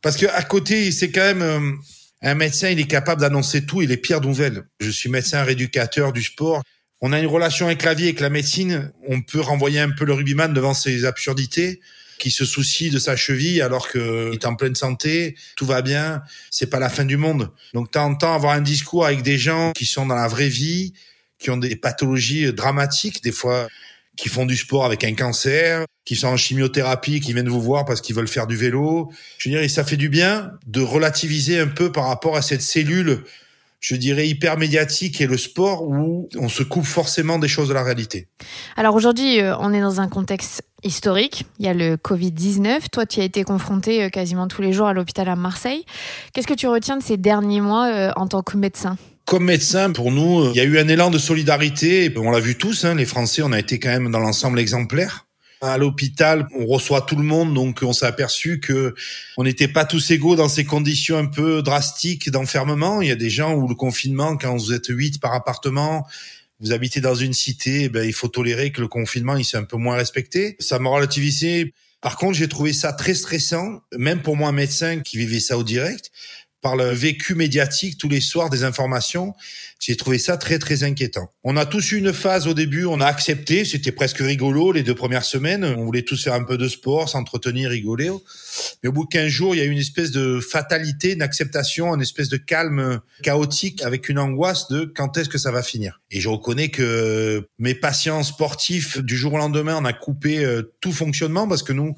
Parce 0.00 0.16
que 0.16 0.26
à 0.26 0.42
côté, 0.42 0.90
c'est 0.92 1.10
quand 1.10 1.20
même... 1.20 1.42
Euh, 1.42 1.72
un 2.20 2.34
médecin, 2.34 2.68
il 2.68 2.80
est 2.80 2.88
capable 2.88 3.20
d'annoncer 3.20 3.64
tout 3.64 3.80
et 3.80 3.86
les 3.86 3.96
pires 3.96 4.20
nouvelles. 4.20 4.64
Je 4.80 4.90
suis 4.90 5.08
médecin 5.08 5.44
rééducateur 5.44 6.12
du 6.12 6.22
sport 6.22 6.62
on 7.00 7.12
a 7.12 7.18
une 7.18 7.26
relation 7.26 7.66
avec 7.66 7.82
la 7.84 7.94
vie, 7.94 8.04
avec 8.04 8.20
la 8.20 8.30
médecine. 8.30 8.92
On 9.06 9.20
peut 9.20 9.40
renvoyer 9.40 9.80
un 9.80 9.90
peu 9.90 10.04
le 10.04 10.14
rugbyman 10.14 10.52
devant 10.52 10.74
ses 10.74 11.04
absurdités, 11.04 11.80
qui 12.18 12.30
se 12.30 12.44
soucie 12.44 12.90
de 12.90 12.98
sa 12.98 13.16
cheville 13.16 13.62
alors 13.62 13.88
qu'il 13.88 14.00
est 14.32 14.46
en 14.46 14.56
pleine 14.56 14.74
santé, 14.74 15.36
tout 15.56 15.66
va 15.66 15.82
bien, 15.82 16.22
c'est 16.50 16.68
pas 16.68 16.80
la 16.80 16.88
fin 16.88 17.04
du 17.04 17.16
monde. 17.16 17.50
Donc, 17.74 17.92
t'entends 17.92 18.34
avoir 18.34 18.54
un 18.54 18.60
discours 18.60 19.06
avec 19.06 19.22
des 19.22 19.38
gens 19.38 19.72
qui 19.72 19.86
sont 19.86 20.06
dans 20.06 20.16
la 20.16 20.28
vraie 20.28 20.48
vie, 20.48 20.92
qui 21.38 21.50
ont 21.50 21.56
des 21.56 21.76
pathologies 21.76 22.52
dramatiques, 22.52 23.22
des 23.22 23.32
fois, 23.32 23.68
qui 24.16 24.28
font 24.28 24.46
du 24.46 24.56
sport 24.56 24.84
avec 24.84 25.04
un 25.04 25.14
cancer, 25.14 25.84
qui 26.04 26.16
sont 26.16 26.26
en 26.26 26.36
chimiothérapie, 26.36 27.20
qui 27.20 27.32
viennent 27.32 27.48
vous 27.48 27.62
voir 27.62 27.84
parce 27.84 28.00
qu'ils 28.00 28.16
veulent 28.16 28.26
faire 28.26 28.48
du 28.48 28.56
vélo. 28.56 29.12
Je 29.38 29.48
veux 29.48 29.60
dire, 29.60 29.70
ça 29.70 29.84
fait 29.84 29.96
du 29.96 30.08
bien 30.08 30.50
de 30.66 30.80
relativiser 30.80 31.60
un 31.60 31.68
peu 31.68 31.92
par 31.92 32.08
rapport 32.08 32.36
à 32.36 32.42
cette 32.42 32.62
cellule 32.62 33.22
je 33.80 33.94
dirais, 33.94 34.28
hyper 34.28 34.58
médiatique 34.58 35.20
et 35.20 35.26
le 35.26 35.36
sport 35.36 35.84
où 35.84 36.28
on 36.36 36.48
se 36.48 36.62
coupe 36.62 36.84
forcément 36.84 37.38
des 37.38 37.48
choses 37.48 37.68
de 37.68 37.74
la 37.74 37.82
réalité. 37.82 38.28
Alors 38.76 38.94
aujourd'hui, 38.94 39.40
euh, 39.40 39.56
on 39.58 39.72
est 39.72 39.80
dans 39.80 40.00
un 40.00 40.08
contexte 40.08 40.62
historique. 40.82 41.44
Il 41.58 41.66
y 41.66 41.68
a 41.68 41.74
le 41.74 41.96
Covid-19. 41.96 42.90
Toi, 42.90 43.06
tu 43.06 43.20
as 43.20 43.24
été 43.24 43.44
confronté 43.44 44.04
euh, 44.04 44.08
quasiment 44.08 44.48
tous 44.48 44.62
les 44.62 44.72
jours 44.72 44.88
à 44.88 44.92
l'hôpital 44.92 45.28
à 45.28 45.36
Marseille. 45.36 45.84
Qu'est-ce 46.32 46.46
que 46.46 46.54
tu 46.54 46.66
retiens 46.66 46.96
de 46.96 47.02
ces 47.02 47.16
derniers 47.16 47.60
mois 47.60 47.88
euh, 47.88 48.10
en 48.16 48.26
tant 48.26 48.42
que 48.42 48.56
médecin? 48.56 48.96
Comme 49.24 49.44
médecin, 49.44 49.92
pour 49.92 50.10
nous, 50.10 50.50
il 50.50 50.56
y 50.56 50.60
a 50.60 50.64
eu 50.64 50.78
un 50.78 50.88
élan 50.88 51.10
de 51.10 51.18
solidarité. 51.18 52.12
On 52.16 52.30
l'a 52.30 52.40
vu 52.40 52.56
tous, 52.56 52.84
hein, 52.84 52.94
les 52.94 53.04
Français, 53.04 53.42
on 53.44 53.52
a 53.52 53.58
été 53.58 53.78
quand 53.78 53.90
même 53.90 54.10
dans 54.10 54.20
l'ensemble 54.20 54.58
exemplaire. 54.58 55.27
À 55.60 55.76
l'hôpital, 55.76 56.46
on 56.54 56.66
reçoit 56.66 57.00
tout 57.00 57.16
le 57.16 57.24
monde, 57.24 57.52
donc 57.52 57.80
on 57.82 57.92
s'est 57.92 58.06
aperçu 58.06 58.60
que 58.60 58.94
on 59.36 59.42
n'était 59.42 59.66
pas 59.66 59.84
tous 59.84 60.10
égaux 60.12 60.36
dans 60.36 60.48
ces 60.48 60.64
conditions 60.64 61.18
un 61.18 61.26
peu 61.26 61.62
drastiques 61.62 62.30
d'enfermement. 62.30 63.02
Il 63.02 63.08
y 63.08 63.10
a 63.12 63.16
des 63.16 63.30
gens 63.30 63.54
où 63.54 63.66
le 63.66 63.74
confinement, 63.74 64.36
quand 64.36 64.56
vous 64.56 64.72
êtes 64.72 64.86
huit 64.88 65.20
par 65.20 65.34
appartement, 65.34 66.06
vous 66.60 66.72
habitez 66.72 67.00
dans 67.00 67.14
une 67.14 67.32
cité, 67.32 67.84
eh 67.84 67.88
ben, 67.88 68.04
il 68.04 68.12
faut 68.12 68.28
tolérer 68.28 68.72
que 68.72 68.80
le 68.80 68.88
confinement, 68.88 69.36
il 69.36 69.44
s'est 69.44 69.56
un 69.56 69.64
peu 69.64 69.76
moins 69.76 69.96
respecté. 69.96 70.56
Ça 70.60 70.78
m'a 70.78 70.90
relativisé. 70.90 71.72
Par 72.00 72.16
contre, 72.16 72.38
j'ai 72.38 72.48
trouvé 72.48 72.72
ça 72.72 72.92
très 72.92 73.14
stressant, 73.14 73.80
même 73.96 74.22
pour 74.22 74.36
moi, 74.36 74.52
médecin 74.52 75.00
qui 75.00 75.18
vivait 75.18 75.40
ça 75.40 75.58
au 75.58 75.64
direct, 75.64 76.10
par 76.60 76.76
le 76.76 76.90
vécu 76.90 77.34
médiatique 77.34 77.98
tous 77.98 78.08
les 78.08 78.20
soirs 78.20 78.50
des 78.50 78.64
informations. 78.64 79.34
J'ai 79.78 79.96
trouvé 79.96 80.18
ça 80.18 80.36
très 80.36 80.58
très 80.58 80.82
inquiétant. 80.82 81.32
On 81.44 81.56
a 81.56 81.64
tous 81.64 81.92
eu 81.92 81.98
une 81.98 82.12
phase 82.12 82.48
au 82.48 82.54
début, 82.54 82.84
on 82.84 83.00
a 83.00 83.06
accepté, 83.06 83.64
c'était 83.64 83.92
presque 83.92 84.18
rigolo 84.18 84.72
les 84.72 84.82
deux 84.82 84.94
premières 84.94 85.24
semaines. 85.24 85.64
On 85.64 85.84
voulait 85.84 86.02
tous 86.02 86.24
faire 86.24 86.34
un 86.34 86.42
peu 86.42 86.58
de 86.58 86.66
sport, 86.66 87.08
s'entretenir, 87.08 87.70
rigoler. 87.70 88.10
Mais 88.82 88.88
au 88.88 88.92
bout 88.92 89.04
de 89.04 89.08
15 89.10 89.28
jours, 89.28 89.54
il 89.54 89.58
y 89.58 89.60
a 89.60 89.64
eu 89.64 89.70
une 89.70 89.78
espèce 89.78 90.10
de 90.10 90.40
fatalité, 90.40 91.12
une 91.12 91.22
acceptation, 91.22 91.94
une 91.94 92.02
espèce 92.02 92.28
de 92.28 92.36
calme 92.36 93.00
chaotique 93.22 93.82
avec 93.82 94.08
une 94.08 94.18
angoisse 94.18 94.68
de 94.68 94.84
quand 94.84 95.16
est-ce 95.16 95.28
que 95.28 95.38
ça 95.38 95.52
va 95.52 95.62
finir. 95.62 96.00
Et 96.10 96.20
je 96.20 96.28
reconnais 96.28 96.70
que 96.70 97.48
mes 97.58 97.74
patients 97.74 98.24
sportifs, 98.24 98.98
du 98.98 99.16
jour 99.16 99.34
au 99.34 99.38
lendemain, 99.38 99.76
on 99.80 99.84
a 99.84 99.92
coupé 99.92 100.44
euh, 100.44 100.74
tout 100.80 100.92
fonctionnement 100.92 101.46
parce 101.46 101.62
que 101.62 101.72
nous, 101.72 101.94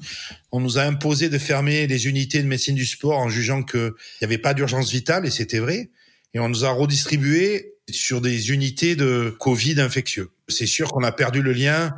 on 0.51 0.59
nous 0.59 0.77
a 0.77 0.83
imposé 0.83 1.29
de 1.29 1.37
fermer 1.37 1.87
les 1.87 2.07
unités 2.07 2.43
de 2.43 2.47
médecine 2.47 2.75
du 2.75 2.85
sport 2.85 3.17
en 3.17 3.29
jugeant 3.29 3.63
qu'il 3.63 3.91
n'y 4.21 4.25
avait 4.25 4.37
pas 4.37 4.53
d'urgence 4.53 4.91
vitale, 4.91 5.25
et 5.25 5.31
c'était 5.31 5.59
vrai. 5.59 5.89
Et 6.33 6.39
on 6.39 6.49
nous 6.49 6.65
a 6.65 6.69
redistribué 6.69 7.70
sur 7.89 8.21
des 8.21 8.51
unités 8.51 8.95
de 8.95 9.35
Covid 9.39 9.79
infectieux. 9.81 10.29
C'est 10.47 10.65
sûr 10.65 10.91
qu'on 10.91 11.03
a 11.03 11.11
perdu 11.11 11.41
le 11.41 11.53
lien 11.53 11.95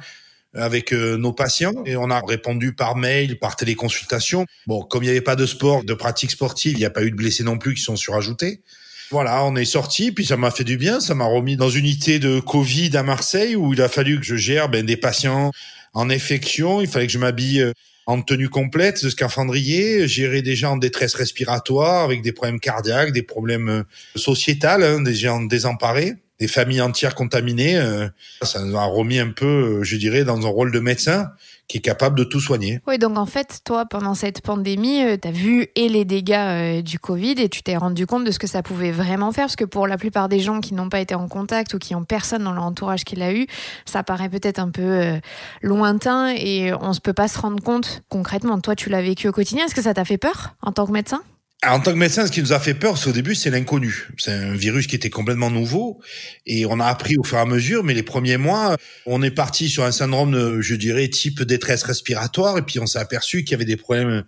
avec 0.56 0.94
euh, 0.94 1.18
nos 1.18 1.34
patients 1.34 1.74
et 1.86 1.96
on 1.96 2.10
a 2.10 2.22
répondu 2.26 2.74
par 2.74 2.96
mail, 2.96 3.40
par 3.40 3.56
téléconsultation. 3.56 4.46
Bon, 4.68 4.84
comme 4.84 5.04
il 5.04 5.08
n'y 5.08 5.12
avait 5.12 5.22
pas 5.22 5.36
de 5.36 5.46
sport, 5.46 5.84
de 5.84 5.94
pratique 5.94 6.32
sportive, 6.32 6.74
il 6.74 6.80
n'y 6.80 6.86
a 6.86 6.92
pas 6.92 7.04
eu 7.04 7.12
de 7.12 7.16
blessés 7.16 7.44
non 7.44 7.58
plus 7.58 7.74
qui 7.74 7.82
sont 7.82 7.96
surajoutés. 7.96 8.62
Voilà, 9.10 9.44
on 9.46 9.56
est 9.56 9.66
sorti, 9.66 10.12
puis 10.12 10.26
ça 10.26 10.38
m'a 10.38 10.50
fait 10.50 10.64
du 10.64 10.78
bien, 10.78 11.00
ça 11.00 11.14
m'a 11.14 11.26
remis 11.26 11.56
dans 11.56 11.70
une 11.70 11.86
unité 11.86 12.20
de 12.20 12.40
Covid 12.40 12.96
à 12.98 13.04
Marseille 13.04 13.56
où 13.56 13.74
il 13.74 13.82
a 13.82 13.90
fallu 13.90 14.20
que 14.20 14.26
je 14.26 14.36
gère 14.36 14.70
ben, 14.70 14.86
des 14.86 14.98
patients 14.98 15.52
en 15.94 16.10
infection, 16.10 16.82
il 16.82 16.88
fallait 16.88 17.06
que 17.08 17.14
je 17.14 17.20
m'habille 17.20 17.62
euh, 17.62 17.74
en 18.06 18.22
tenue 18.22 18.50
complète 18.50 19.04
de 19.04 19.10
scaphandrier, 19.10 20.08
gérer 20.08 20.42
des 20.42 20.56
gens 20.56 20.74
en 20.74 20.78
détresse 20.78 21.16
respiratoire 21.16 22.04
avec 22.04 22.22
des 22.22 22.32
problèmes 22.32 22.60
cardiaques, 22.60 23.12
des 23.12 23.24
problèmes 23.24 23.70
euh, 23.70 23.84
sociétals, 24.16 24.84
hein, 24.84 25.02
des 25.02 25.16
gens 25.16 25.42
désemparés, 25.42 26.16
des 26.40 26.48
familles 26.48 26.82
entières 26.82 27.16
contaminées. 27.16 27.78
Euh, 27.78 28.08
ça 28.42 28.64
nous 28.64 28.76
a 28.78 28.84
remis 28.84 29.20
un 29.20 29.30
peu, 29.30 29.46
euh, 29.80 29.84
je 29.84 29.96
dirais, 29.96 30.24
dans 30.24 30.46
un 30.46 30.50
rôle 30.50 30.72
de 30.72 30.80
médecin 30.80 31.30
qui 31.68 31.78
est 31.78 31.82
capable 31.82 32.18
de 32.18 32.24
tout 32.24 32.40
soigner. 32.40 32.82
Oui, 32.88 32.98
donc 32.98 33.18
en 33.18 33.26
fait, 33.26 33.62
toi, 33.64 33.86
pendant 33.86 34.16
cette 34.16 34.42
pandémie, 34.42 35.04
euh, 35.04 35.18
tu 35.22 35.28
as 35.28 35.32
vu 35.32 35.68
et 35.76 35.90
les 35.90 36.06
dégâts 36.06 36.34
euh, 36.34 36.82
du 36.82 37.00
Covid 37.00 37.36
et 37.38 37.50
tu 37.50 37.64
t'es 37.64 37.78
rendu 37.78 38.06
compte 38.06 38.26
de 38.26 38.32
ce 38.32 38.40
que 38.40 38.48
ça 38.48 38.62
pouvait 38.62 38.92
vraiment 38.92 39.32
faire, 39.32 39.46
parce 39.46 39.56
que 39.56 39.66
pour 39.66 39.88
la 39.88 39.98
plupart 39.98 40.30
des 40.30 40.40
gens 40.40 40.60
qui 40.62 40.74
n'ont 40.74 40.90
pas 40.90 41.00
été 41.00 41.16
en 41.16 41.28
contact 41.28 41.74
ou 41.74 41.80
qui 41.80 41.96
ont 41.96 42.04
personne 42.04 42.44
dans 42.44 42.54
leur 42.54 42.64
entourage 42.64 43.06
qui 43.06 43.16
l'a 43.16 43.34
eu, 43.34 43.48
ça 43.86 44.04
paraît 44.04 44.30
peut-être 44.30 44.60
un 44.60 44.70
peu 44.70 44.82
euh, 44.82 45.20
lointain 45.62 46.34
et 46.36 46.74
on 46.74 46.92
ne 46.92 47.00
peut 47.00 47.14
pas 47.14 47.28
se 47.28 47.40
rendre 47.40 47.64
compte 47.64 48.04
concrètement. 48.10 48.60
Toi, 48.60 48.76
tu 48.76 48.90
l'as 48.90 49.02
vécu 49.02 49.28
au 49.28 49.32
quotidien. 49.32 49.66
Est-ce 49.66 49.76
que 49.76 49.82
ça 49.82 49.94
t'a 49.94 50.06
fait 50.06 50.18
peur 50.18 50.56
en 50.62 50.72
tant 50.72 50.86
que 50.86 50.92
médecin? 50.92 51.22
En 51.66 51.80
tant 51.80 51.92
que 51.94 51.98
médecin, 51.98 52.26
ce 52.26 52.32
qui 52.32 52.42
nous 52.42 52.54
a 52.54 52.60
fait 52.60 52.74
peur, 52.74 52.98
c'est 52.98 53.10
au 53.10 53.14
début, 53.14 53.36
c'est 53.36 53.50
l'inconnu. 53.50 54.10
C'est 54.18 54.32
un 54.32 54.56
virus 54.56 54.88
qui 54.88 54.96
était 54.96 55.10
complètement 55.10 55.50
nouveau 55.50 56.00
et 56.46 56.66
on 56.66 56.80
a 56.80 56.86
appris 56.86 57.16
au 57.18 57.24
fur 57.24 57.38
et 57.38 57.42
à 57.42 57.46
mesure. 57.46 57.84
Mais 57.84 57.94
les 57.94 58.04
premiers 58.04 58.38
mois, 58.38 58.76
on 59.06 59.22
est 59.24 59.32
parti 59.32 59.70
sur 59.70 59.84
un 59.84 59.92
syndrome, 59.92 60.62
je 60.62 60.76
dirais, 60.76 61.08
type 61.08 61.42
détresse 61.44 61.84
respiratoire 61.84 62.58
et 62.58 62.64
puis 62.64 62.80
on 62.80 62.86
s'est 62.86 63.00
aperçu 63.00 63.44
qu'il 63.44 63.52
y 63.52 63.56
avait 63.56 63.66
des 63.66 63.78
problèmes 63.78 64.24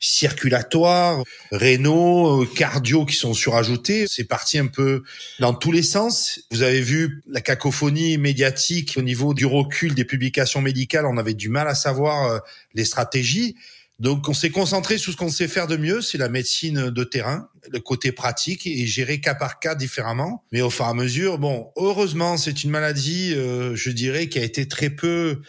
circulatoires, 0.00 1.22
rénaux, 1.50 2.46
cardio 2.46 3.04
qui 3.04 3.16
sont 3.16 3.34
surajoutés. 3.34 4.06
C'est 4.08 4.24
parti 4.24 4.58
un 4.58 4.66
peu 4.66 5.02
dans 5.40 5.54
tous 5.54 5.72
les 5.72 5.82
sens. 5.82 6.40
Vous 6.50 6.62
avez 6.62 6.80
vu 6.80 7.22
la 7.28 7.40
cacophonie 7.40 8.16
médiatique 8.18 8.94
au 8.96 9.02
niveau 9.02 9.34
du 9.34 9.46
recul 9.46 9.94
des 9.94 10.04
publications 10.04 10.60
médicales. 10.60 11.06
On 11.06 11.18
avait 11.18 11.34
du 11.34 11.48
mal 11.48 11.68
à 11.68 11.74
savoir 11.74 12.24
euh, 12.24 12.38
les 12.74 12.84
stratégies. 12.84 13.56
Donc 13.98 14.28
on 14.28 14.34
s'est 14.34 14.50
concentré 14.50 14.96
sur 14.96 15.12
ce 15.12 15.16
qu'on 15.16 15.28
sait 15.28 15.48
faire 15.48 15.66
de 15.66 15.76
mieux, 15.76 16.00
c'est 16.02 16.18
la 16.18 16.28
médecine 16.28 16.90
de 16.90 17.04
terrain, 17.04 17.48
le 17.68 17.80
côté 17.80 18.12
pratique 18.12 18.64
et 18.66 18.86
gérer 18.86 19.20
cas 19.20 19.34
par 19.34 19.58
cas 19.58 19.74
différemment. 19.74 20.44
Mais 20.52 20.60
au 20.60 20.70
fur 20.70 20.84
et 20.84 20.88
à 20.88 20.94
mesure, 20.94 21.38
bon, 21.38 21.72
heureusement, 21.76 22.36
c'est 22.36 22.62
une 22.62 22.70
maladie, 22.70 23.34
euh, 23.34 23.74
je 23.74 23.90
dirais, 23.90 24.28
qui 24.28 24.38
a 24.38 24.44
été 24.44 24.68
très 24.68 24.90
peu 24.90 25.42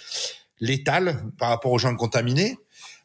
létale 0.60 1.24
par 1.38 1.50
rapport 1.50 1.72
aux 1.72 1.78
gens 1.78 1.96
contaminés. 1.96 2.58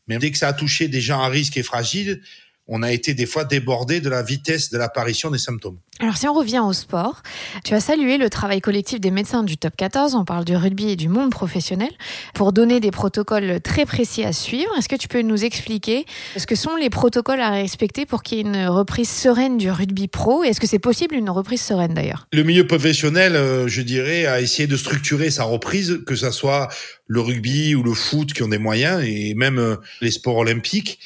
Mais 0.07 0.19
dès 0.19 0.31
que 0.31 0.39
ça 0.39 0.49
a 0.49 0.53
touché 0.55 0.89
des 0.89 1.01
gens 1.01 1.21
à 1.21 1.29
risque 1.29 1.57
et 1.59 1.63
fragiles, 1.63 2.23
on 2.67 2.83
a 2.83 2.93
été 2.93 3.15
des 3.15 3.27
fois 3.27 3.45
débordé 3.45 4.01
de 4.01 4.09
la 4.09 4.23
vitesse 4.23 4.71
de 4.71 4.79
l'apparition 4.79 5.31
des 5.31 5.39
symptômes. 5.39 5.79
Alors 6.01 6.17
si 6.17 6.27
on 6.27 6.33
revient 6.33 6.63
au 6.67 6.73
sport, 6.73 7.23
tu 7.65 7.75
as 7.75 7.81
salué 7.81 8.17
le 8.19 8.29
travail 8.29 8.61
collectif 8.61 9.01
des 9.01 9.11
médecins 9.11 9.45
du 9.45 9.57
top 9.57 9.77
14, 9.77 10.15
on 10.15 10.25
parle 10.25 10.45
du 10.45 10.57
rugby 10.57 10.91
et 10.91 10.97
du 10.97 11.09
monde 11.09 11.31
professionnel, 11.31 11.91
pour 12.35 12.53
donner 12.53 12.81
des 12.81 12.91
protocoles 12.91 13.61
très 13.61 13.87
précis 13.87 14.25
à 14.25 14.33
suivre. 14.33 14.71
Est-ce 14.77 14.89
que 14.89 14.97
tu 14.97 15.07
peux 15.07 15.23
nous 15.23 15.45
expliquer 15.45 16.05
ce 16.37 16.47
que 16.47 16.57
sont 16.57 16.75
les 16.75 16.91
protocoles 16.91 17.41
à 17.41 17.51
respecter 17.51 18.07
pour 18.07 18.23
qu'il 18.23 18.39
y 18.39 18.41
ait 18.41 18.45
une 18.45 18.67
reprise 18.67 19.09
sereine 19.09 19.57
du 19.57 19.71
rugby 19.71 20.09
pro? 20.09 20.43
Est-ce 20.43 20.59
que 20.59 20.67
c'est 20.67 20.79
possible 20.81 21.15
une 21.15 21.31
reprise 21.31 21.61
sereine 21.61 21.95
d'ailleurs? 21.95 22.27
Le 22.33 22.43
milieu 22.43 22.67
professionnel, 22.67 23.37
euh, 23.37 23.69
je 23.69 23.83
dirais, 23.83 24.27
a 24.27 24.41
essayé 24.41 24.67
de 24.67 24.77
structurer 24.77 25.31
sa 25.31 25.45
reprise, 25.45 26.01
que 26.07 26.17
ce 26.17 26.31
soit 26.31 26.69
le 27.07 27.21
rugby 27.21 27.75
ou 27.75 27.83
le 27.83 27.95
foot 27.95 28.33
qui 28.33 28.43
ont 28.43 28.49
des 28.49 28.59
moyens, 28.59 29.05
et 29.05 29.35
même 29.35 29.59
euh, 29.59 29.77
les 30.01 30.11
sports 30.11 30.39
olympiques. 30.39 30.99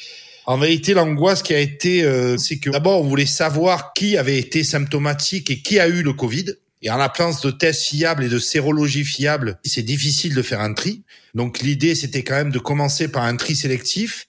En 0.49 0.57
vérité, 0.57 0.95
l'angoisse 0.95 1.43
qui 1.43 1.53
a 1.53 1.59
été, 1.59 2.01
euh, 2.01 2.35
c'est 2.39 2.57
que 2.57 2.71
d'abord, 2.71 3.01
on 3.01 3.07
voulait 3.07 3.27
savoir 3.27 3.93
qui 3.93 4.17
avait 4.17 4.39
été 4.39 4.63
symptomatique 4.63 5.51
et 5.51 5.61
qui 5.61 5.79
a 5.79 5.87
eu 5.87 6.01
le 6.01 6.11
Covid. 6.11 6.55
Et 6.81 6.89
en 6.89 6.97
l'absence 6.97 7.41
de 7.41 7.51
tests 7.51 7.83
fiables 7.83 8.23
et 8.23 8.29
de 8.29 8.39
sérologie 8.39 9.03
fiable, 9.03 9.59
c'est 9.63 9.83
difficile 9.83 10.33
de 10.33 10.41
faire 10.41 10.61
un 10.61 10.73
tri. 10.73 11.03
Donc 11.35 11.59
l'idée, 11.59 11.93
c'était 11.93 12.23
quand 12.23 12.33
même 12.33 12.51
de 12.51 12.57
commencer 12.57 13.09
par 13.09 13.25
un 13.25 13.35
tri 13.35 13.55
sélectif 13.55 14.25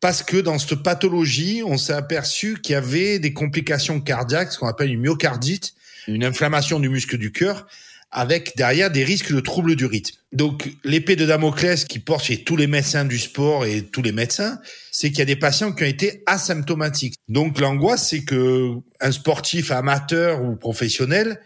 parce 0.00 0.22
que 0.22 0.38
dans 0.38 0.58
cette 0.58 0.82
pathologie, 0.82 1.62
on 1.62 1.76
s'est 1.76 1.92
aperçu 1.92 2.58
qu'il 2.62 2.72
y 2.72 2.76
avait 2.76 3.18
des 3.18 3.34
complications 3.34 4.00
cardiaques, 4.00 4.50
ce 4.50 4.58
qu'on 4.58 4.68
appelle 4.68 4.92
une 4.92 5.00
myocardite, 5.00 5.74
une 6.08 6.24
inflammation 6.24 6.80
du 6.80 6.88
muscle 6.88 7.18
du 7.18 7.32
cœur, 7.32 7.66
avec 8.14 8.56
derrière 8.56 8.90
des 8.90 9.04
risques 9.04 9.34
de 9.34 9.40
troubles 9.40 9.74
du 9.74 9.84
rythme. 9.84 10.14
Donc 10.32 10.70
l'épée 10.84 11.16
de 11.16 11.26
Damoclès 11.26 11.84
qui 11.84 11.98
porte 11.98 12.24
chez 12.24 12.44
tous 12.44 12.56
les 12.56 12.68
médecins 12.68 13.04
du 13.04 13.18
sport 13.18 13.66
et 13.66 13.82
tous 13.82 14.02
les 14.02 14.12
médecins, 14.12 14.58
c'est 14.92 15.10
qu'il 15.10 15.18
y 15.18 15.22
a 15.22 15.26
des 15.26 15.36
patients 15.36 15.72
qui 15.72 15.82
ont 15.82 15.86
été 15.86 16.22
asymptomatiques. 16.26 17.16
Donc 17.28 17.58
l'angoisse, 17.58 18.08
c'est 18.08 18.24
que 18.24 18.70
un 19.00 19.12
sportif 19.12 19.72
amateur 19.72 20.42
ou 20.42 20.54
professionnel, 20.54 21.40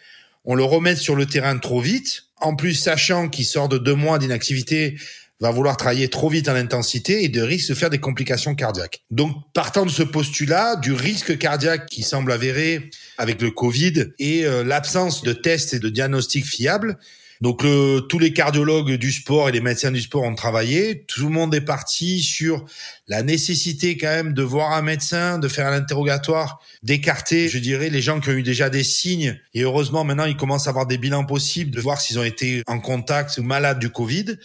on 0.44 0.54
le 0.54 0.62
remette 0.62 0.98
sur 0.98 1.16
le 1.16 1.26
terrain 1.26 1.56
trop 1.58 1.80
vite, 1.80 2.24
en 2.36 2.54
plus 2.54 2.74
sachant 2.74 3.28
qu'il 3.28 3.46
sort 3.46 3.68
de 3.68 3.78
deux 3.78 3.94
mois 3.94 4.18
d'inactivité 4.18 4.96
va 5.40 5.50
vouloir 5.50 5.76
travailler 5.76 6.08
trop 6.08 6.28
vite 6.28 6.48
en 6.48 6.54
intensité 6.54 7.24
et 7.24 7.28
de 7.28 7.40
risque 7.40 7.68
de 7.68 7.74
faire 7.74 7.90
des 7.90 7.98
complications 7.98 8.54
cardiaques. 8.54 9.02
Donc, 9.10 9.36
partant 9.54 9.86
de 9.86 9.90
ce 9.90 10.02
postulat, 10.02 10.76
du 10.76 10.92
risque 10.92 11.38
cardiaque 11.38 11.86
qui 11.86 12.02
semble 12.02 12.32
avéré 12.32 12.90
avec 13.18 13.40
le 13.40 13.50
Covid 13.50 14.06
et 14.18 14.44
euh, 14.44 14.64
l'absence 14.64 15.22
de 15.22 15.32
tests 15.32 15.74
et 15.74 15.78
de 15.78 15.88
diagnostics 15.88 16.46
fiables, 16.46 16.98
donc 17.40 17.64
tous 18.08 18.18
les 18.18 18.32
cardiologues 18.32 18.94
du 18.94 19.12
sport 19.12 19.48
et 19.48 19.52
les 19.52 19.60
médecins 19.60 19.92
du 19.92 20.00
sport 20.00 20.22
ont 20.24 20.34
travaillé. 20.34 21.04
Tout 21.06 21.22
le 21.22 21.28
monde 21.28 21.54
est 21.54 21.60
parti 21.60 22.20
sur 22.20 22.64
la 23.06 23.22
nécessité 23.22 23.96
quand 23.96 24.08
même 24.08 24.34
de 24.34 24.42
voir 24.42 24.72
un 24.72 24.82
médecin, 24.82 25.38
de 25.38 25.46
faire 25.46 25.68
un 25.68 25.72
interrogatoire, 25.72 26.60
d'écarter, 26.82 27.48
je 27.48 27.58
dirais, 27.58 27.90
les 27.90 28.02
gens 28.02 28.18
qui 28.18 28.30
ont 28.30 28.32
eu 28.32 28.42
déjà 28.42 28.70
des 28.70 28.82
signes. 28.82 29.38
Et 29.54 29.62
heureusement, 29.62 30.02
maintenant, 30.02 30.24
ils 30.24 30.36
commencent 30.36 30.66
à 30.66 30.70
avoir 30.70 30.86
des 30.86 30.98
bilans 30.98 31.24
possibles, 31.24 31.70
de 31.70 31.80
voir 31.80 32.00
s'ils 32.00 32.18
ont 32.18 32.24
été 32.24 32.62
en 32.66 32.80
contact 32.80 33.38
ou 33.38 33.44
malades 33.44 33.78
du 33.78 33.90
Covid. 33.90 34.36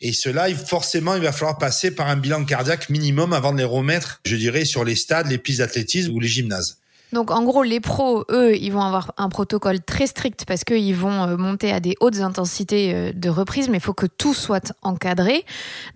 Et 0.00 0.12
cela, 0.12 0.48
forcément, 0.54 1.14
il 1.14 1.22
va 1.22 1.32
falloir 1.32 1.58
passer 1.58 1.90
par 1.90 2.08
un 2.08 2.16
bilan 2.16 2.44
cardiaque 2.44 2.88
minimum 2.88 3.32
avant 3.32 3.52
de 3.52 3.58
les 3.58 3.64
remettre, 3.64 4.20
je 4.24 4.36
dirais, 4.36 4.64
sur 4.64 4.84
les 4.84 4.94
stades, 4.94 5.28
les 5.28 5.38
pistes 5.38 5.58
d'athlétisme 5.58 6.12
ou 6.12 6.20
les 6.20 6.28
gymnases. 6.28 6.80
Donc 7.12 7.30
en 7.30 7.42
gros, 7.42 7.62
les 7.62 7.80
pros, 7.80 8.24
eux, 8.30 8.56
ils 8.56 8.70
vont 8.70 8.82
avoir 8.82 9.14
un 9.16 9.28
protocole 9.28 9.80
très 9.80 10.06
strict 10.06 10.44
parce 10.46 10.62
qu'ils 10.62 10.94
vont 10.94 11.24
euh, 11.24 11.36
monter 11.36 11.72
à 11.72 11.80
des 11.80 11.96
hautes 12.00 12.20
intensités 12.20 12.94
euh, 12.94 13.12
de 13.12 13.28
reprise, 13.28 13.68
mais 13.68 13.78
il 13.78 13.82
faut 13.82 13.94
que 13.94 14.06
tout 14.06 14.32
soit 14.32 14.72
encadré. 14.82 15.44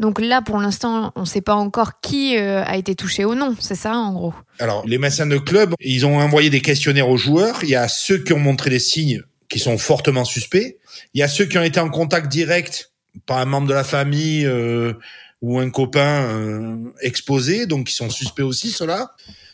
Donc 0.00 0.20
là, 0.20 0.42
pour 0.42 0.58
l'instant, 0.58 1.12
on 1.14 1.20
ne 1.20 1.26
sait 1.26 1.40
pas 1.40 1.54
encore 1.54 2.00
qui 2.00 2.37
euh, 2.37 2.64
a 2.64 2.76
été 2.76 2.96
touché 2.96 3.25
ou 3.25 3.34
non, 3.34 3.54
c'est 3.61 3.76
ça 3.76 3.94
en 3.94 4.12
gros 4.12 4.34
Alors 4.58 4.84
les 4.87 4.99
médecins 4.99 5.26
de 5.26 5.38
club, 5.38 5.75
ils 5.80 6.04
ont 6.04 6.18
envoyé 6.18 6.50
des 6.50 6.61
questionnaires 6.61 7.08
aux 7.08 7.16
joueurs. 7.16 7.58
Il 7.62 7.68
y 7.68 7.76
a 7.76 7.87
ceux 7.87 8.18
qui 8.18 8.32
ont 8.32 8.40
montré 8.40 8.70
des 8.70 8.80
signes 8.80 9.23
qui 9.49 9.61
sont 9.61 9.78
fortement 9.78 10.25
suspects. 10.25 10.78
Il 11.12 11.20
y 11.20 11.23
a 11.23 11.28
ceux 11.28 11.44
qui 11.44 11.58
ont 11.58 11.62
été 11.62 11.78
en 11.78 11.90
contact 11.90 12.26
direct 12.26 12.90
par 13.26 13.38
un 13.38 13.44
membre 13.44 13.68
de 13.68 13.75
la 13.75 13.85
famille 13.85 14.47
euh, 14.47 14.94
ou 15.42 15.59
un 15.59 15.71
copain 15.71 16.25
euh, 16.25 16.76
exposé, 17.00 17.66
donc 17.66 17.90
ils 17.90 17.94
sont 17.94 18.11
suspects 18.11 18.42
aussi, 18.42 18.71
cela. 18.71 19.11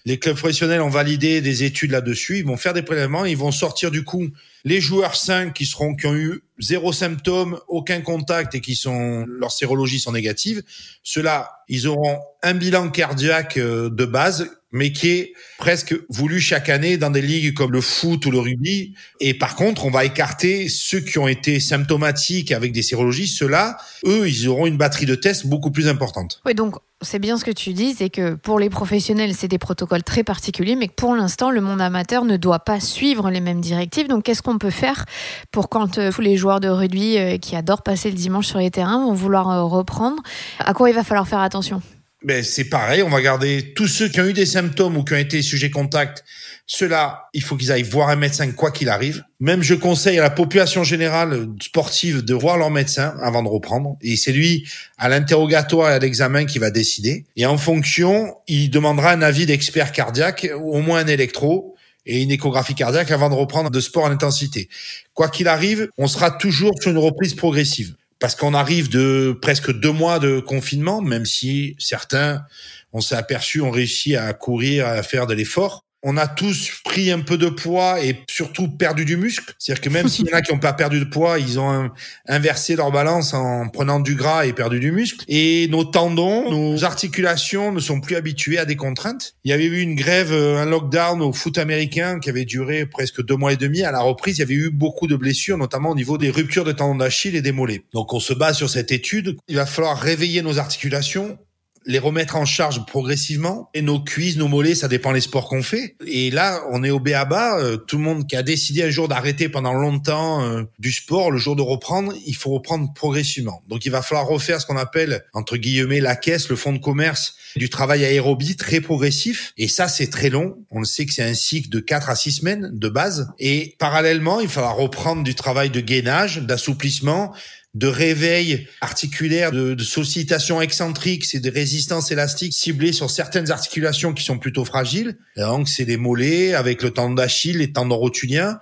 Les 0.06 0.18
clubs 0.18 0.36
professionnels 0.36 0.80
ont 0.80 0.88
validé 0.88 1.40
des 1.40 1.64
études 1.64 1.90
là-dessus, 1.90 2.38
ils 2.38 2.46
vont 2.46 2.56
faire 2.56 2.72
des 2.72 2.82
prélèvements, 2.82 3.26
ils 3.26 3.36
vont 3.36 3.52
sortir 3.52 3.90
du 3.90 4.02
coup 4.02 4.28
les 4.64 4.80
joueurs 4.80 5.14
5 5.14 5.52
qui 5.52 5.66
seront 5.66 5.94
qui 5.94 6.06
ont 6.06 6.14
eu 6.14 6.42
zéro 6.58 6.92
symptôme, 6.92 7.58
aucun 7.68 8.00
contact 8.00 8.54
et 8.54 8.60
qui 8.60 8.74
sont 8.74 9.26
leurs 9.26 9.52
sérologies 9.52 10.00
sont 10.00 10.12
négatives. 10.12 10.62
Ceux-là, 11.02 11.50
ils 11.68 11.86
auront 11.86 12.18
un 12.42 12.54
bilan 12.54 12.88
cardiaque 12.90 13.56
euh, 13.56 13.90
de 13.90 14.04
base 14.04 14.50
mais 14.72 14.92
qui 14.92 15.08
est 15.08 15.32
presque 15.58 15.94
voulu 16.08 16.40
chaque 16.40 16.68
année 16.68 16.96
dans 16.96 17.10
des 17.10 17.22
ligues 17.22 17.54
comme 17.54 17.72
le 17.72 17.80
foot 17.80 18.24
ou 18.26 18.30
le 18.30 18.38
rugby. 18.38 18.94
Et 19.20 19.34
par 19.34 19.56
contre, 19.56 19.84
on 19.84 19.90
va 19.90 20.04
écarter 20.04 20.68
ceux 20.68 21.00
qui 21.00 21.18
ont 21.18 21.28
été 21.28 21.60
symptomatiques 21.60 22.52
avec 22.52 22.72
des 22.72 22.82
sérologies. 22.82 23.26
Ceux-là, 23.26 23.78
eux, 24.04 24.28
ils 24.28 24.48
auront 24.48 24.66
une 24.66 24.76
batterie 24.76 25.06
de 25.06 25.14
tests 25.14 25.46
beaucoup 25.46 25.70
plus 25.70 25.88
importante. 25.88 26.40
Oui, 26.46 26.54
donc 26.54 26.76
c'est 27.02 27.18
bien 27.18 27.38
ce 27.38 27.44
que 27.44 27.50
tu 27.50 27.72
dis, 27.72 27.94
c'est 27.94 28.10
que 28.10 28.34
pour 28.34 28.58
les 28.58 28.68
professionnels, 28.68 29.34
c'est 29.34 29.48
des 29.48 29.58
protocoles 29.58 30.02
très 30.02 30.22
particuliers, 30.22 30.76
mais 30.76 30.88
que 30.88 30.94
pour 30.94 31.14
l'instant, 31.14 31.50
le 31.50 31.60
monde 31.60 31.80
amateur 31.80 32.24
ne 32.24 32.36
doit 32.36 32.58
pas 32.58 32.78
suivre 32.78 33.30
les 33.30 33.40
mêmes 33.40 33.60
directives. 33.60 34.06
Donc, 34.06 34.24
qu'est-ce 34.24 34.42
qu'on 34.42 34.58
peut 34.58 34.70
faire 34.70 35.06
pour 35.50 35.68
quand 35.68 35.98
euh, 35.98 36.12
tous 36.12 36.20
les 36.20 36.36
joueurs 36.36 36.60
de 36.60 36.68
rugby 36.68 37.16
euh, 37.16 37.38
qui 37.38 37.56
adorent 37.56 37.82
passer 37.82 38.10
le 38.10 38.16
dimanche 38.16 38.46
sur 38.46 38.58
les 38.58 38.70
terrains 38.70 39.04
vont 39.04 39.14
vouloir 39.14 39.50
euh, 39.50 39.64
reprendre? 39.64 40.22
À 40.58 40.74
quoi 40.74 40.90
il 40.90 40.94
va 40.94 41.04
falloir 41.04 41.26
faire 41.26 41.40
attention? 41.40 41.80
Ben 42.22 42.44
c'est 42.44 42.64
pareil, 42.64 43.02
on 43.02 43.08
va 43.08 43.22
garder 43.22 43.72
tous 43.74 43.86
ceux 43.86 44.08
qui 44.08 44.20
ont 44.20 44.26
eu 44.26 44.32
des 44.32 44.46
symptômes 44.46 44.96
ou 44.96 45.04
qui 45.04 45.14
ont 45.14 45.18
été 45.18 45.40
sujets 45.40 45.70
contact. 45.70 46.24
Ceux-là, 46.66 47.28
il 47.32 47.42
faut 47.42 47.56
qu'ils 47.56 47.72
aillent 47.72 47.82
voir 47.82 48.10
un 48.10 48.16
médecin 48.16 48.50
quoi 48.52 48.70
qu'il 48.70 48.88
arrive. 48.90 49.24
Même 49.40 49.62
je 49.62 49.74
conseille 49.74 50.18
à 50.18 50.22
la 50.22 50.30
population 50.30 50.84
générale 50.84 51.48
sportive 51.60 52.22
de 52.22 52.34
voir 52.34 52.58
leur 52.58 52.70
médecin 52.70 53.14
avant 53.22 53.42
de 53.42 53.48
reprendre. 53.48 53.96
Et 54.02 54.16
c'est 54.16 54.32
lui, 54.32 54.68
à 54.98 55.08
l'interrogatoire 55.08 55.90
et 55.90 55.94
à 55.94 55.98
l'examen, 55.98 56.44
qui 56.44 56.58
va 56.58 56.70
décider. 56.70 57.24
Et 57.36 57.46
en 57.46 57.58
fonction, 57.58 58.34
il 58.46 58.70
demandera 58.70 59.12
un 59.12 59.22
avis 59.22 59.46
d'expert 59.46 59.90
cardiaque, 59.90 60.48
ou 60.58 60.76
au 60.76 60.80
moins 60.82 61.00
un 61.00 61.06
électro 61.06 61.74
et 62.06 62.22
une 62.22 62.30
échographie 62.30 62.74
cardiaque 62.74 63.10
avant 63.10 63.30
de 63.30 63.34
reprendre 63.34 63.70
de 63.70 63.80
sport 63.80 64.04
en 64.04 64.10
intensité. 64.10 64.68
Quoi 65.14 65.28
qu'il 65.28 65.48
arrive, 65.48 65.88
on 65.98 66.06
sera 66.06 66.30
toujours 66.30 66.72
sur 66.80 66.90
une 66.90 66.98
reprise 66.98 67.34
progressive 67.34 67.94
parce 68.20 68.36
qu'on 68.36 68.54
arrive 68.54 68.90
de 68.90 69.36
presque 69.40 69.72
deux 69.72 69.92
mois 69.92 70.18
de 70.18 70.40
confinement, 70.40 71.00
même 71.00 71.24
si 71.24 71.74
certains, 71.78 72.44
on 72.92 73.00
s'est 73.00 73.16
aperçu, 73.16 73.60
ont 73.60 73.70
réussi 73.70 74.14
à 74.14 74.32
courir, 74.34 74.86
à 74.86 75.02
faire 75.02 75.26
de 75.26 75.34
l'effort 75.34 75.84
on 76.02 76.16
a 76.16 76.26
tous 76.26 76.80
pris 76.84 77.10
un 77.10 77.20
peu 77.20 77.36
de 77.36 77.48
poids 77.48 78.02
et 78.02 78.24
surtout 78.28 78.68
perdu 78.68 79.04
du 79.04 79.16
muscle. 79.16 79.54
C'est-à-dire 79.58 79.82
que 79.82 79.88
même 79.90 80.08
s'il 80.08 80.26
y 80.26 80.32
en 80.32 80.36
a 80.36 80.42
qui 80.42 80.52
n'ont 80.52 80.58
pas 80.58 80.72
perdu 80.72 80.98
de 80.98 81.04
poids, 81.04 81.38
ils 81.38 81.58
ont 81.60 81.90
inversé 82.26 82.76
leur 82.76 82.90
balance 82.90 83.34
en 83.34 83.68
prenant 83.68 84.00
du 84.00 84.14
gras 84.14 84.46
et 84.46 84.52
perdu 84.52 84.80
du 84.80 84.92
muscle. 84.92 85.24
Et 85.28 85.68
nos 85.68 85.84
tendons, 85.84 86.50
nos 86.50 86.84
articulations 86.84 87.72
ne 87.72 87.80
sont 87.80 88.00
plus 88.00 88.16
habitués 88.16 88.58
à 88.58 88.64
des 88.64 88.76
contraintes. 88.76 89.34
Il 89.44 89.50
y 89.50 89.52
avait 89.52 89.64
eu 89.64 89.80
une 89.80 89.94
grève, 89.94 90.32
euh, 90.32 90.58
un 90.58 90.64
lockdown 90.64 91.20
au 91.20 91.32
foot 91.32 91.58
américain 91.58 92.18
qui 92.18 92.30
avait 92.30 92.44
duré 92.44 92.86
presque 92.86 93.22
deux 93.22 93.36
mois 93.36 93.52
et 93.52 93.56
demi. 93.56 93.82
À 93.82 93.92
la 93.92 94.00
reprise, 94.00 94.38
il 94.38 94.40
y 94.40 94.44
avait 94.44 94.54
eu 94.54 94.70
beaucoup 94.70 95.06
de 95.06 95.16
blessures, 95.16 95.58
notamment 95.58 95.90
au 95.90 95.94
niveau 95.94 96.16
des 96.16 96.30
ruptures 96.30 96.64
de 96.64 96.72
tendons 96.72 96.96
d'Achille 96.96 97.36
et 97.36 97.42
des 97.42 97.52
mollets. 97.52 97.84
Donc 97.92 98.14
on 98.14 98.20
se 98.20 98.32
base 98.32 98.56
sur 98.56 98.70
cette 98.70 98.92
étude. 98.92 99.36
Il 99.48 99.56
va 99.56 99.66
falloir 99.66 99.98
réveiller 99.98 100.42
nos 100.42 100.58
articulations 100.58 101.38
les 101.86 101.98
remettre 101.98 102.36
en 102.36 102.44
charge 102.44 102.84
progressivement. 102.86 103.70
Et 103.74 103.82
nos 103.82 104.00
cuisses, 104.00 104.36
nos 104.36 104.48
mollets, 104.48 104.74
ça 104.74 104.88
dépend 104.88 105.12
les 105.12 105.20
sports 105.20 105.48
qu'on 105.48 105.62
fait. 105.62 105.96
Et 106.06 106.30
là, 106.30 106.62
on 106.70 106.84
est 106.84 106.90
au 106.90 107.00
béaba. 107.00 107.58
Euh, 107.58 107.76
tout 107.76 107.96
le 107.96 108.02
monde 108.02 108.26
qui 108.26 108.36
a 108.36 108.42
décidé 108.42 108.82
un 108.82 108.90
jour 108.90 109.08
d'arrêter 109.08 109.48
pendant 109.48 109.72
longtemps 109.72 110.42
euh, 110.42 110.62
du 110.78 110.92
sport, 110.92 111.30
le 111.30 111.38
jour 111.38 111.56
de 111.56 111.62
reprendre, 111.62 112.12
il 112.26 112.36
faut 112.36 112.50
reprendre 112.50 112.92
progressivement. 112.94 113.62
Donc, 113.68 113.86
il 113.86 113.90
va 113.90 114.02
falloir 114.02 114.26
refaire 114.26 114.60
ce 114.60 114.66
qu'on 114.66 114.76
appelle, 114.76 115.24
entre 115.32 115.56
guillemets, 115.56 116.00
la 116.00 116.16
caisse, 116.16 116.48
le 116.48 116.56
fonds 116.56 116.72
de 116.72 116.78
commerce 116.78 117.34
du 117.56 117.68
travail 117.68 118.04
aérobie 118.04 118.56
très 118.56 118.80
progressif. 118.80 119.52
Et 119.56 119.68
ça, 119.68 119.88
c'est 119.88 120.08
très 120.08 120.30
long. 120.30 120.58
On 120.70 120.80
le 120.80 120.84
sait 120.84 121.06
que 121.06 121.12
c'est 121.12 121.22
un 121.22 121.34
cycle 121.34 121.68
de 121.68 121.80
4 121.80 122.10
à 122.10 122.14
6 122.14 122.32
semaines 122.32 122.70
de 122.72 122.88
base. 122.88 123.28
Et 123.38 123.74
parallèlement, 123.78 124.40
il 124.40 124.46
va 124.46 124.52
falloir 124.52 124.76
reprendre 124.76 125.22
du 125.22 125.34
travail 125.34 125.70
de 125.70 125.80
gainage, 125.80 126.38
d'assouplissement, 126.38 127.32
de 127.74 127.86
réveil 127.86 128.66
articulaire, 128.80 129.52
de, 129.52 129.74
de 129.74 129.84
sollicitation 129.84 130.60
excentrique, 130.60 131.24
c'est 131.24 131.38
des 131.38 131.50
résistances 131.50 132.10
élastiques 132.10 132.52
ciblées 132.52 132.92
sur 132.92 133.10
certaines 133.10 133.50
articulations 133.50 134.12
qui 134.12 134.24
sont 134.24 134.38
plutôt 134.38 134.64
fragiles. 134.64 135.16
donc, 135.36 135.68
c'est 135.68 135.84
les 135.84 135.96
mollets 135.96 136.54
avec 136.54 136.82
le 136.82 136.90
tendon 136.90 137.14
d'Achille, 137.14 137.58
les 137.58 137.72
tendons 137.72 137.96
rotuliens. 137.96 138.58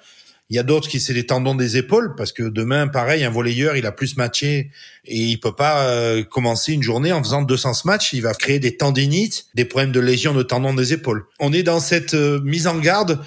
Il 0.51 0.57
y 0.57 0.59
a 0.59 0.63
d'autres 0.63 0.89
qui 0.89 0.99
c'est 0.99 1.13
les 1.13 1.27
tendons 1.27 1.55
des 1.55 1.77
épaules 1.77 2.15
parce 2.17 2.33
que 2.33 2.43
demain, 2.43 2.89
pareil, 2.89 3.23
un 3.23 3.31
volleyeur, 3.31 3.77
il 3.77 3.85
a 3.85 3.93
plus 3.93 4.17
matché 4.17 4.71
et 5.05 5.19
il 5.19 5.39
peut 5.39 5.55
pas 5.55 5.89
euh, 5.89 6.25
commencer 6.25 6.73
une 6.73 6.83
journée 6.83 7.13
en 7.13 7.23
faisant 7.23 7.43
200 7.43 7.73
matchs. 7.85 8.15
Il 8.15 8.23
va 8.23 8.33
créer 8.33 8.59
des 8.59 8.77
tendinites, 8.79 9.47
des 9.55 9.67
problèmes 9.67 9.93
de 9.93 10.01
lésion 10.01 10.33
de 10.33 10.43
tendons 10.43 10.73
des 10.73 10.95
épaules. 10.95 11.27
On 11.39 11.53
est 11.53 11.63
dans 11.63 11.81
cette 11.81 12.15
euh, 12.15 12.41
mise 12.41 12.67
en 12.67 12.79
garde 12.79 13.21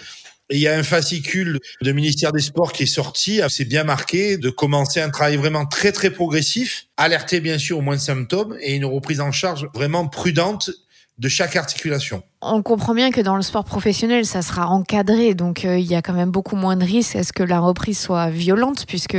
il 0.51 0.60
y 0.60 0.67
a 0.67 0.77
un 0.77 0.84
fascicule 0.84 1.60
de 1.81 1.91
ministère 1.91 2.31
des 2.31 2.41
Sports 2.41 2.74
qui 2.74 2.84
est 2.84 2.88
sorti. 2.88 3.41
C'est 3.50 3.65
bien 3.65 3.84
marqué 3.84 4.38
de 4.38 4.50
commencer 4.50 5.00
un 5.00 5.10
travail 5.10 5.38
vraiment 5.38 5.65
très 5.65 5.91
très 5.91 6.12
progressif, 6.12 6.88
alerter 6.98 7.39
bien 7.39 7.58
sûr 7.58 7.77
au 7.77 7.81
moins 7.81 7.96
de 7.96 8.01
symptômes 8.01 8.58
et 8.62 8.75
une 8.75 8.86
reprise 8.86 9.22
en 9.22 9.31
charge 9.31 9.67
vraiment 9.74 10.08
prudente 10.08 10.72
de 11.18 11.30
chaque 11.30 11.56
articulation. 11.56 12.24
On 12.41 12.63
comprend 12.63 12.96
bien 12.96 13.12
que 13.12 13.22
dans 13.22 13.36
le 13.36 13.44
sport 13.44 13.63
professionnel, 13.63 14.25
ça 14.25 14.41
sera 14.41 14.68
encadré, 14.68 15.36
donc 15.36 15.63
euh, 15.63 15.77
il 15.77 15.86
y 15.86 15.94
a 15.94 16.01
quand 16.01 16.13
même 16.13 16.32
beaucoup 16.32 16.56
moins 16.56 16.75
de 16.75 16.84
risques 16.84 17.15
à 17.15 17.24
ce 17.24 17.32
que 17.32 17.44
la 17.44 17.60
reprise 17.60 18.00
soit 18.00 18.32
violente, 18.32 18.86
puisque 18.88 19.18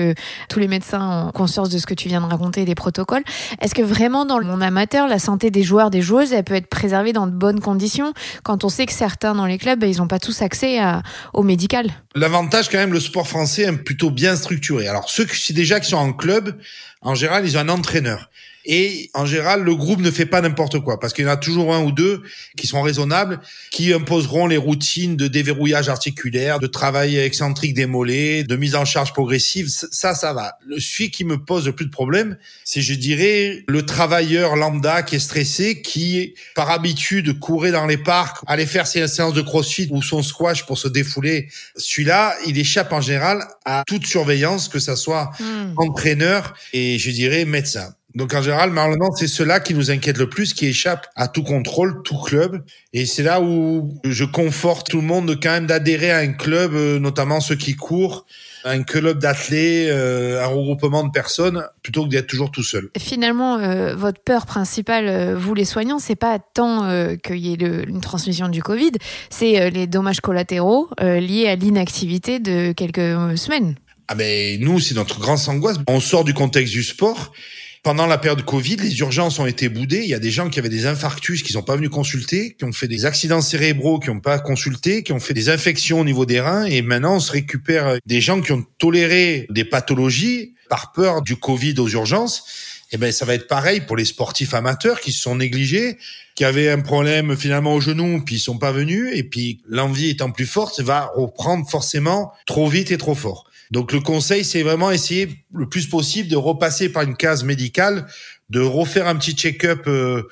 tous 0.49 0.59
les 0.59 0.67
médecins 0.67 1.29
ont 1.29 1.31
conscience 1.31 1.69
de 1.69 1.79
ce 1.79 1.87
que 1.87 1.95
tu 1.95 2.09
viens 2.09 2.21
de 2.21 2.27
raconter, 2.27 2.65
des 2.65 2.75
protocoles? 2.75 3.23
Est-ce 3.61 3.75
que 3.75 3.83
vraiment 3.83 4.25
dans 4.25 4.39
le 4.39 4.47
monde 4.47 4.63
amateur, 4.63 5.07
la 5.07 5.21
santé 5.21 5.53
des 5.53 5.63
joueurs, 5.63 5.91
des 5.91 6.03
joueuses, 6.03 6.33
elle 6.33 6.43
peut 6.43 6.55
être 6.55 6.67
préservée 6.67 7.13
dans 7.13 7.29
de 7.29 7.33
bonnes 7.33 7.61
conditions, 7.61 8.13
quand 8.43 8.65
on 8.65 8.69
sait 8.69 8.87
que 8.87 8.93
certains 8.93 9.37
dans 9.37 9.47
les 9.47 9.59
clubs, 9.59 9.79
ben, 9.79 9.89
ils 9.89 9.99
n'ont 9.99 10.09
pas 10.09 10.19
tous 10.19 10.43
accès 10.43 10.81
à, 10.81 11.03
au 11.33 11.45
médical 11.45 11.93
L'avantage 12.15 12.69
quand 12.69 12.79
même, 12.79 12.93
le 12.93 13.01
sport 13.01 13.29
français 13.29 13.63
est 13.63 13.73
plutôt 13.73 14.11
bien 14.11 14.37
structuré. 14.37 14.89
Alors 14.89 15.09
ceux 15.09 15.25
qui 15.25 15.53
déjà 15.53 15.81
qui 15.81 15.91
sont 15.91 15.97
en 15.97 16.13
club, 16.13 16.59
en 17.01 17.15
général, 17.15 17.47
ils 17.47 17.57
ont 17.57 17.61
un 17.61 17.69
entraîneur. 17.69 18.31
Et 18.65 19.11
en 19.15 19.27
général, 19.27 19.63
le 19.63 19.75
groupe 19.75 20.01
ne 20.01 20.11
fait 20.11 20.27
pas 20.27 20.41
n'importe 20.41 20.79
quoi 20.81 21.01
parce 21.01 21.13
qu'il 21.13 21.25
y 21.25 21.29
en 21.29 21.33
a 21.33 21.37
toujours 21.37 21.75
un 21.75 21.83
ou 21.83 21.93
deux 21.93 22.23
qui 22.57 22.67
sont 22.67 22.83
raisonnables, 22.83 23.41
qui 23.71 23.93
imposeront 23.93 24.47
les 24.47 24.57
routines 24.57 25.17
de 25.17 25.29
déverrouillage 25.29 25.89
articulaire, 25.89 26.61
de 26.61 26.67
travail 26.67 27.17
excentrique 27.17 27.75
des 27.75 27.87
mollets, 27.87 28.45
de 28.45 28.57
mise 28.57 28.75
en 28.75 28.85
charge 28.85 29.13
progressive. 29.13 29.69
Ça, 29.69 30.15
ça 30.15 30.33
va. 30.33 30.59
Le 30.67 30.79
celui 30.79 31.11
qui 31.11 31.25
me 31.25 31.39
pose 31.39 31.67
le 31.67 31.73
plus 31.73 31.87
de 31.87 31.91
problèmes, 31.91 32.37
c'est, 32.65 32.83
je 32.83 32.95
dirais, 32.95 33.65
le 33.67 33.85
travailleur 33.85 34.57
lambda 34.57 35.03
qui 35.03 35.17
est 35.17 35.21
stressé, 35.21 35.83
qui, 35.83 36.35
par 36.55 36.71
habitude, 36.71 37.39
courait 37.39 37.73
dans 37.73 37.87
les 37.87 37.97
parcs, 37.97 38.39
allait 38.47 38.67
faire 38.67 38.87
ses 38.87 39.07
séances 39.09 39.35
de 39.35 39.43
crossfit 39.43 39.89
ou 39.91 40.03
son 40.03 40.23
squash 40.23 40.67
pour 40.67 40.79
se 40.79 40.89
défouler. 40.89 41.49
Celui-là, 41.77 42.35
il 42.47 42.59
échappe 42.59 42.93
en 42.93 43.01
général 43.01 43.45
à 43.65 43.85
toute 43.87 44.07
surveillance, 44.07 44.69
que 44.69 44.79
ça 44.79 44.97
soit 44.97 45.31
hmm. 45.41 45.75
entraîneur 45.77 46.55
et, 46.73 46.99
je 46.99 47.11
dirais, 47.11 47.45
médecin. 47.45 47.95
Donc 48.15 48.35
en 48.35 48.43
général, 48.43 48.73
normalement, 48.73 49.11
c'est 49.13 49.27
cela 49.27 49.61
qui 49.61 49.75
nous 49.75 49.91
inquiète 49.91 50.19
le 50.19 50.29
plus, 50.29 50.53
qui 50.53 50.67
échappe 50.67 51.07
à 51.17 51.29
tout 51.29 51.43
contrôle, 51.43 52.03
tout 52.03 52.19
club. 52.19 52.63
Et 52.93 53.07
c'est 53.07 53.23
là 53.23 53.41
où 53.41 53.95
je 54.05 54.25
conforte 54.25 54.91
tout 54.91 55.01
le 55.01 55.07
monde 55.07 55.29
de 55.29 55.35
quand 55.35 55.51
même 55.51 55.67
d'adhérer 55.67 56.11
à 56.11 56.19
un 56.19 56.33
club, 56.33 56.75
euh, 56.75 56.99
notamment 56.99 57.41
ceux 57.41 57.57
qui 57.57 57.75
courent, 57.75 58.27
un 58.65 58.83
club 58.83 59.19
d'athlètes, 59.19 59.91
euh, 59.91 60.45
un 60.45 60.47
regroupement 60.47 61.05
de 61.05 61.11
personnes, 61.11 61.65
plutôt 61.83 62.05
que 62.05 62.11
d'être 62.11 62.27
toujours 62.27 62.51
tout 62.51 62.63
seul. 62.63 62.91
Finalement, 62.99 63.59
euh, 63.59 63.95
votre 63.95 64.21
peur 64.21 64.45
principale, 64.45 65.35
vous 65.35 65.55
les 65.55 65.65
soignants, 65.65 65.99
c'est 65.99 66.15
pas 66.15 66.39
tant 66.39 67.17
qu'il 67.23 67.39
y 67.39 67.55
ait 67.55 67.57
le, 67.57 67.89
une 67.89 68.01
transmission 68.01 68.49
du 68.49 68.63
Covid, 68.63 68.93
c'est 69.31 69.71
les 69.71 69.87
dommages 69.87 70.21
collatéraux 70.21 70.91
liés 71.01 71.49
à 71.49 71.57
l'inactivité 71.57 72.39
de 72.39 72.73
quelques 72.73 73.39
semaines. 73.39 73.77
Ah 74.09 74.15
ben 74.15 74.61
nous, 74.61 74.79
c'est 74.79 74.95
notre 74.95 75.21
grande 75.21 75.39
angoisse. 75.47 75.79
On 75.89 76.01
sort 76.01 76.25
du 76.25 76.35
contexte 76.35 76.73
du 76.73 76.83
sport 76.83 77.33
pendant 77.83 78.07
la 78.07 78.17
période 78.17 78.45
Covid, 78.45 78.77
les 78.77 78.99
urgences 79.01 79.39
ont 79.41 79.47
été 79.47 79.69
boudées. 79.69 80.03
Il 80.03 80.09
y 80.09 80.15
a 80.15 80.21
des 80.21 80.31
gens 80.31 80.49
qui 80.49 80.61
avaient 80.61 80.69
des 80.69 80.87
infarctus 80.87 81.43
qui 81.43 81.53
sont 81.53 81.63
pas 81.63 81.75
venus 81.75 81.91
consulter, 81.91 82.55
qui 82.55 82.65
ont 82.65 82.73
fait 82.73 82.87
des 82.87 83.07
accidents 83.07 83.41
cérébraux 83.41 83.99
qui 83.99 84.09
n'ont 84.09 84.21
pas 84.21 84.39
consulté, 84.39 85.03
qui 85.03 85.13
ont 85.13 85.19
fait 85.19 85.35
des 85.35 85.49
infections 85.49 86.01
au 86.01 86.05
niveau 86.05 86.25
des 86.25 86.41
reins. 86.41 86.65
Et 86.65 86.81
maintenant, 86.83 87.17
on 87.17 87.21
se 87.21 87.33
récupère 87.33 87.97
des 88.07 88.21
gens 88.21 88.41
qui 88.41 88.53
ont 88.53 88.65
toléré 88.79 89.47
des 89.51 89.65
pathologies 89.65 90.55
par 90.69 90.93
peur 90.93 91.23
du 91.23 91.37
Covid 91.37 91.75
aux 91.79 91.89
urgences. 91.89 92.45
Et 92.93 92.97
eh 92.97 92.99
ben, 92.99 93.11
ça 93.11 93.25
va 93.25 93.35
être 93.35 93.49
pareil 93.49 93.81
pour 93.81 93.97
les 93.97 94.05
sportifs 94.05 94.53
amateurs 94.53 95.01
qui 95.01 95.13
se 95.13 95.23
sont 95.23 95.37
négligés, 95.37 95.97
qui 96.35 96.45
avaient 96.45 96.69
un 96.69 96.81
problème 96.81 97.37
finalement 97.37 97.75
au 97.75 97.81
genou, 97.81 98.23
puis 98.23 98.37
ils 98.37 98.39
sont 98.39 98.59
pas 98.59 98.71
venus. 98.71 99.11
Et 99.15 99.25
puis, 99.25 99.61
l'envie 99.67 100.11
étant 100.11 100.31
plus 100.31 100.47
forte, 100.47 100.79
va 100.81 101.11
reprendre 101.17 101.69
forcément 101.69 102.33
trop 102.47 102.69
vite 102.69 102.91
et 102.91 102.99
trop 102.99 103.15
fort. 103.15 103.47
Donc 103.73 103.93
le 103.93 104.01
conseil, 104.01 104.45
c'est 104.45 104.63
vraiment 104.63 104.91
essayer 104.91 105.47
le 105.51 105.67
plus 105.67 105.87
possible 105.87 106.29
de 106.29 106.37
repasser 106.37 106.93
par 106.93 107.05
une 107.05 107.17
case 107.17 107.43
médicale, 107.43 108.07
de 108.51 108.61
refaire 108.61 109.09
un 109.09 109.17
petit 109.17 109.33
check-up 109.33 109.85
euh, 109.87 110.29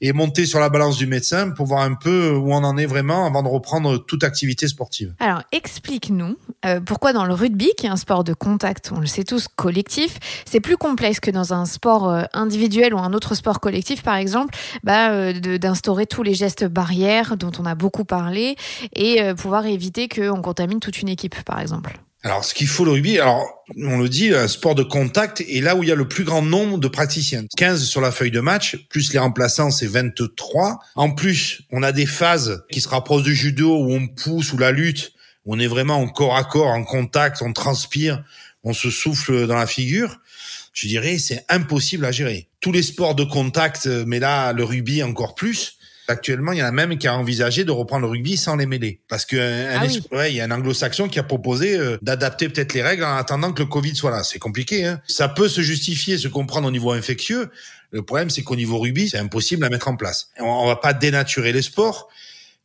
et 0.00 0.14
monter 0.14 0.46
sur 0.46 0.58
la 0.58 0.70
balance 0.70 0.96
du 0.96 1.06
médecin 1.06 1.50
pour 1.50 1.66
voir 1.66 1.82
un 1.82 1.92
peu 1.92 2.30
où 2.30 2.50
on 2.50 2.64
en 2.64 2.78
est 2.78 2.86
vraiment 2.86 3.26
avant 3.26 3.42
de 3.42 3.48
reprendre 3.48 3.98
toute 3.98 4.24
activité 4.24 4.68
sportive. 4.68 5.14
Alors 5.20 5.42
explique-nous 5.52 6.38
euh, 6.64 6.80
pourquoi 6.80 7.12
dans 7.12 7.26
le 7.26 7.34
rugby, 7.34 7.72
qui 7.76 7.84
est 7.84 7.90
un 7.90 7.96
sport 7.96 8.24
de 8.24 8.32
contact, 8.32 8.90
on 8.96 9.00
le 9.00 9.06
sait 9.06 9.24
tous, 9.24 9.48
collectif, 9.48 10.18
c'est 10.46 10.60
plus 10.60 10.78
complexe 10.78 11.20
que 11.20 11.30
dans 11.30 11.52
un 11.52 11.66
sport 11.66 12.08
euh, 12.08 12.22
individuel 12.32 12.94
ou 12.94 12.98
un 12.98 13.12
autre 13.12 13.34
sport 13.34 13.60
collectif, 13.60 14.02
par 14.02 14.16
exemple, 14.16 14.56
bah, 14.82 15.34
d'instaurer 15.34 16.06
tous 16.06 16.22
les 16.22 16.32
gestes 16.32 16.64
barrières 16.64 17.36
dont 17.36 17.52
on 17.58 17.66
a 17.66 17.74
beaucoup 17.74 18.06
parlé 18.06 18.56
et 18.96 19.20
pouvoir 19.34 19.66
éviter 19.66 20.08
qu'on 20.08 20.40
contamine 20.40 20.80
toute 20.80 21.02
une 21.02 21.10
équipe, 21.10 21.42
par 21.44 21.60
exemple. 21.60 21.98
Alors, 22.24 22.44
ce 22.44 22.52
qu'il 22.52 22.66
faut 22.66 22.84
le 22.84 22.90
rugby, 22.90 23.20
alors 23.20 23.46
on 23.76 23.98
le 23.98 24.08
dit, 24.08 24.34
un 24.34 24.48
sport 24.48 24.74
de 24.74 24.82
contact 24.82 25.40
est 25.40 25.60
là 25.60 25.76
où 25.76 25.84
il 25.84 25.88
y 25.88 25.92
a 25.92 25.94
le 25.94 26.08
plus 26.08 26.24
grand 26.24 26.42
nombre 26.42 26.78
de 26.78 26.88
praticiens. 26.88 27.44
15 27.56 27.84
sur 27.84 28.00
la 28.00 28.10
feuille 28.10 28.32
de 28.32 28.40
match, 28.40 28.76
plus 28.88 29.12
les 29.12 29.20
remplaçants, 29.20 29.70
c'est 29.70 29.86
23. 29.86 30.80
En 30.96 31.10
plus, 31.12 31.62
on 31.70 31.82
a 31.84 31.92
des 31.92 32.06
phases 32.06 32.64
qui 32.72 32.80
se 32.80 32.88
rapprochent 32.88 33.22
du 33.22 33.36
judo 33.36 33.76
où 33.76 33.92
on 33.92 34.08
pousse, 34.08 34.52
ou 34.52 34.58
la 34.58 34.72
lutte, 34.72 35.12
où 35.44 35.54
on 35.54 35.60
est 35.60 35.68
vraiment 35.68 35.98
en 35.98 36.08
corps 36.08 36.36
à 36.36 36.42
corps, 36.42 36.72
en 36.72 36.82
contact, 36.82 37.40
on 37.40 37.52
transpire, 37.52 38.24
on 38.64 38.72
se 38.72 38.90
souffle 38.90 39.46
dans 39.46 39.56
la 39.56 39.66
figure. 39.66 40.18
Je 40.72 40.88
dirais, 40.88 41.18
c'est 41.18 41.44
impossible 41.48 42.04
à 42.04 42.10
gérer. 42.10 42.48
Tous 42.60 42.72
les 42.72 42.82
sports 42.82 43.14
de 43.14 43.24
contact, 43.24 43.86
mais 43.86 44.18
là, 44.18 44.52
le 44.52 44.64
rugby 44.64 45.04
encore 45.04 45.36
plus, 45.36 45.77
Actuellement, 46.10 46.52
il 46.52 46.58
y 46.58 46.62
en 46.62 46.66
a 46.66 46.72
même 46.72 46.96
qui 46.96 47.06
a 47.06 47.14
envisagé 47.14 47.64
de 47.64 47.70
reprendre 47.70 48.06
le 48.06 48.10
rugby 48.10 48.38
sans 48.38 48.56
les 48.56 48.64
mêler. 48.64 49.00
Parce 49.08 49.26
que 49.26 49.36
un, 49.36 49.86
ah 50.12 50.28
il 50.28 50.34
y 50.34 50.40
a 50.40 50.44
un 50.44 50.50
anglo-saxon 50.50 51.08
qui 51.08 51.18
a 51.18 51.22
proposé 51.22 51.76
euh, 51.76 51.98
d'adapter 52.00 52.48
peut-être 52.48 52.72
les 52.72 52.82
règles 52.82 53.04
en 53.04 53.14
attendant 53.14 53.52
que 53.52 53.62
le 53.62 53.68
Covid 53.68 53.94
soit 53.94 54.10
là. 54.10 54.24
C'est 54.24 54.38
compliqué. 54.38 54.86
Hein 54.86 55.02
Ça 55.06 55.28
peut 55.28 55.48
se 55.48 55.60
justifier, 55.60 56.16
se 56.16 56.28
comprendre 56.28 56.66
au 56.66 56.70
niveau 56.70 56.92
infectieux. 56.92 57.50
Le 57.90 58.02
problème, 58.02 58.30
c'est 58.30 58.42
qu'au 58.42 58.56
niveau 58.56 58.78
rugby, 58.78 59.10
c'est 59.10 59.18
impossible 59.18 59.64
à 59.64 59.68
mettre 59.68 59.88
en 59.88 59.96
place. 59.96 60.30
On, 60.40 60.44
on 60.44 60.66
va 60.66 60.76
pas 60.76 60.94
dénaturer 60.94 61.52
les 61.52 61.62
sports. 61.62 62.08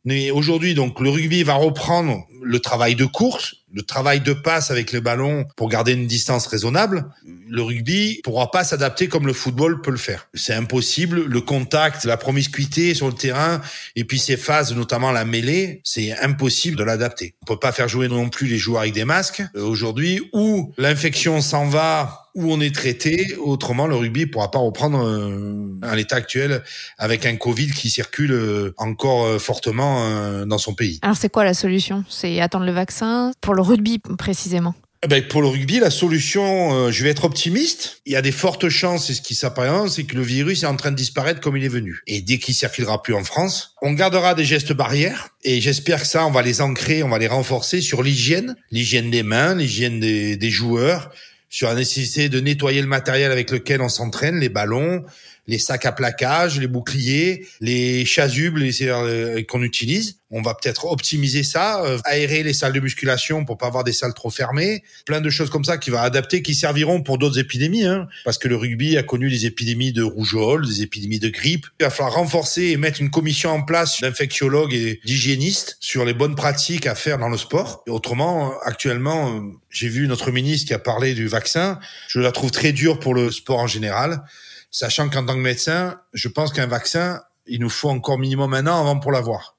Mais 0.04 0.30
aujourd'hui, 0.30 0.74
donc, 0.74 1.00
le 1.00 1.10
rugby 1.10 1.42
va 1.42 1.54
reprendre 1.54 2.26
le 2.42 2.60
travail 2.60 2.94
de 2.94 3.06
course, 3.06 3.56
le 3.72 3.82
travail 3.82 4.20
de 4.20 4.32
passe 4.32 4.70
avec 4.70 4.92
les 4.92 5.00
ballons 5.00 5.46
pour 5.56 5.68
garder 5.68 5.92
une 5.92 6.06
distance 6.06 6.46
raisonnable, 6.46 7.06
le 7.48 7.62
rugby 7.62 8.20
pourra 8.22 8.50
pas 8.50 8.64
s'adapter 8.64 9.08
comme 9.08 9.26
le 9.26 9.32
football 9.32 9.80
peut 9.80 9.90
le 9.90 9.96
faire. 9.96 10.28
C'est 10.34 10.54
impossible. 10.54 11.24
Le 11.24 11.40
contact, 11.40 12.04
la 12.04 12.16
promiscuité 12.16 12.94
sur 12.94 13.06
le 13.06 13.14
terrain, 13.14 13.60
et 13.96 14.04
puis 14.04 14.18
ces 14.18 14.36
phases, 14.36 14.74
notamment 14.74 15.10
la 15.10 15.24
mêlée, 15.24 15.80
c'est 15.84 16.16
impossible 16.20 16.76
de 16.76 16.84
l'adapter. 16.84 17.34
On 17.42 17.46
peut 17.46 17.58
pas 17.58 17.72
faire 17.72 17.88
jouer 17.88 18.08
non 18.08 18.28
plus 18.28 18.46
les 18.46 18.58
joueurs 18.58 18.82
avec 18.82 18.94
des 18.94 19.04
masques 19.04 19.42
euh, 19.56 19.62
aujourd'hui, 19.62 20.20
où 20.32 20.72
l'infection 20.76 21.40
s'en 21.40 21.66
va 21.66 22.23
où 22.34 22.52
on 22.52 22.60
est 22.60 22.74
traité. 22.74 23.34
Autrement, 23.36 23.86
le 23.86 23.96
rugby 23.96 24.26
pourra 24.26 24.50
pas 24.50 24.58
reprendre 24.58 25.04
euh, 25.04 25.78
à 25.82 25.94
l'état 25.96 26.16
actuel 26.16 26.62
avec 26.98 27.26
un 27.26 27.36
Covid 27.36 27.70
qui 27.70 27.90
circule 27.90 28.32
euh, 28.32 28.74
encore 28.76 29.40
fortement 29.40 30.44
dans 30.46 30.58
son 30.58 30.74
pays. 30.74 30.98
Alors 31.02 31.16
c'est 31.16 31.28
quoi 31.28 31.44
la 31.44 31.54
solution? 31.54 32.04
C'est 32.08 32.40
attendre 32.40 32.66
le 32.66 32.72
vaccin? 32.72 33.32
Pour 33.40 33.54
le 33.54 33.62
rugby 33.62 34.00
précisément? 34.18 34.74
Eh 35.04 35.06
ben, 35.06 35.22
pour 35.28 35.42
le 35.42 35.48
rugby, 35.48 35.80
la 35.80 35.90
solution, 35.90 36.72
euh, 36.72 36.90
je 36.90 37.04
vais 37.04 37.10
être 37.10 37.26
optimiste. 37.26 38.00
Il 38.06 38.14
y 38.14 38.16
a 38.16 38.22
des 38.22 38.32
fortes 38.32 38.70
chances, 38.70 39.10
et 39.10 39.14
ce 39.14 39.20
qui 39.20 39.34
s'apparente, 39.34 39.90
c'est 39.90 40.04
que 40.04 40.14
le 40.14 40.22
virus 40.22 40.62
est 40.62 40.66
en 40.66 40.76
train 40.76 40.92
de 40.92 40.96
disparaître 40.96 41.42
comme 41.42 41.58
il 41.58 41.64
est 41.64 41.68
venu. 41.68 42.00
Et 42.06 42.22
dès 42.22 42.38
qu'il 42.38 42.54
circulera 42.54 43.02
plus 43.02 43.12
en 43.12 43.22
France, 43.22 43.74
on 43.82 43.92
gardera 43.92 44.34
des 44.34 44.46
gestes 44.46 44.72
barrières. 44.72 45.28
Et 45.42 45.60
j'espère 45.60 46.00
que 46.00 46.06
ça, 46.06 46.24
on 46.26 46.30
va 46.30 46.40
les 46.40 46.62
ancrer, 46.62 47.02
on 47.02 47.10
va 47.10 47.18
les 47.18 47.26
renforcer 47.26 47.82
sur 47.82 48.02
l'hygiène, 48.02 48.56
l'hygiène 48.70 49.10
des 49.10 49.22
mains, 49.22 49.54
l'hygiène 49.54 50.00
des, 50.00 50.38
des 50.38 50.50
joueurs, 50.50 51.10
sur 51.54 51.68
la 51.68 51.76
nécessité 51.76 52.28
de 52.28 52.40
nettoyer 52.40 52.80
le 52.80 52.88
matériel 52.88 53.30
avec 53.30 53.52
lequel 53.52 53.80
on 53.80 53.88
s'entraîne, 53.88 54.40
les 54.40 54.48
ballons, 54.48 55.04
les 55.46 55.58
sacs 55.58 55.86
à 55.86 55.92
plaquage, 55.92 56.58
les 56.58 56.66
boucliers, 56.66 57.46
les 57.60 58.04
chasubles 58.04 58.64
euh, 58.82 59.40
qu'on 59.46 59.62
utilise. 59.62 60.18
On 60.36 60.42
va 60.42 60.54
peut-être 60.54 60.86
optimiser 60.86 61.44
ça, 61.44 61.84
euh, 61.84 61.98
aérer 62.04 62.42
les 62.42 62.52
salles 62.52 62.72
de 62.72 62.80
musculation 62.80 63.44
pour 63.44 63.56
pas 63.56 63.68
avoir 63.68 63.84
des 63.84 63.92
salles 63.92 64.14
trop 64.14 64.30
fermées, 64.30 64.82
plein 65.06 65.20
de 65.20 65.30
choses 65.30 65.48
comme 65.48 65.64
ça 65.64 65.78
qui 65.78 65.90
va 65.90 66.02
adapter, 66.02 66.42
qui 66.42 66.56
serviront 66.56 67.02
pour 67.02 67.18
d'autres 67.18 67.38
épidémies, 67.38 67.84
hein, 67.84 68.08
parce 68.24 68.38
que 68.38 68.48
le 68.48 68.56
rugby 68.56 68.96
a 68.96 69.04
connu 69.04 69.30
des 69.30 69.46
épidémies 69.46 69.92
de 69.92 70.02
rougeole, 70.02 70.66
des 70.66 70.82
épidémies 70.82 71.20
de 71.20 71.28
grippe. 71.28 71.66
Il 71.78 71.84
va 71.84 71.90
falloir 71.90 72.16
renforcer 72.16 72.62
et 72.64 72.76
mettre 72.76 73.00
une 73.00 73.12
commission 73.12 73.50
en 73.50 73.62
place 73.62 74.00
d'infectiologues 74.00 74.74
et 74.74 75.00
d'hygiénistes 75.04 75.76
sur 75.78 76.04
les 76.04 76.14
bonnes 76.14 76.34
pratiques 76.34 76.88
à 76.88 76.96
faire 76.96 77.18
dans 77.18 77.28
le 77.28 77.38
sport. 77.38 77.84
Autrement, 77.86 78.58
actuellement, 78.64 79.40
j'ai 79.70 79.88
vu 79.88 80.08
notre 80.08 80.32
ministre 80.32 80.66
qui 80.66 80.74
a 80.74 80.80
parlé 80.80 81.14
du 81.14 81.28
vaccin. 81.28 81.78
Je 82.08 82.18
la 82.18 82.32
trouve 82.32 82.50
très 82.50 82.72
dure 82.72 82.98
pour 82.98 83.14
le 83.14 83.30
sport 83.30 83.60
en 83.60 83.68
général, 83.68 84.24
sachant 84.72 85.08
qu'en 85.08 85.24
tant 85.24 85.34
que 85.34 85.38
médecin, 85.38 86.00
je 86.12 86.26
pense 86.26 86.52
qu'un 86.52 86.66
vaccin, 86.66 87.20
il 87.46 87.60
nous 87.60 87.70
faut 87.70 87.88
encore 87.88 88.18
minimum 88.18 88.52
un 88.52 88.66
an 88.66 88.80
avant 88.80 88.98
pour 88.98 89.12
l'avoir. 89.12 89.53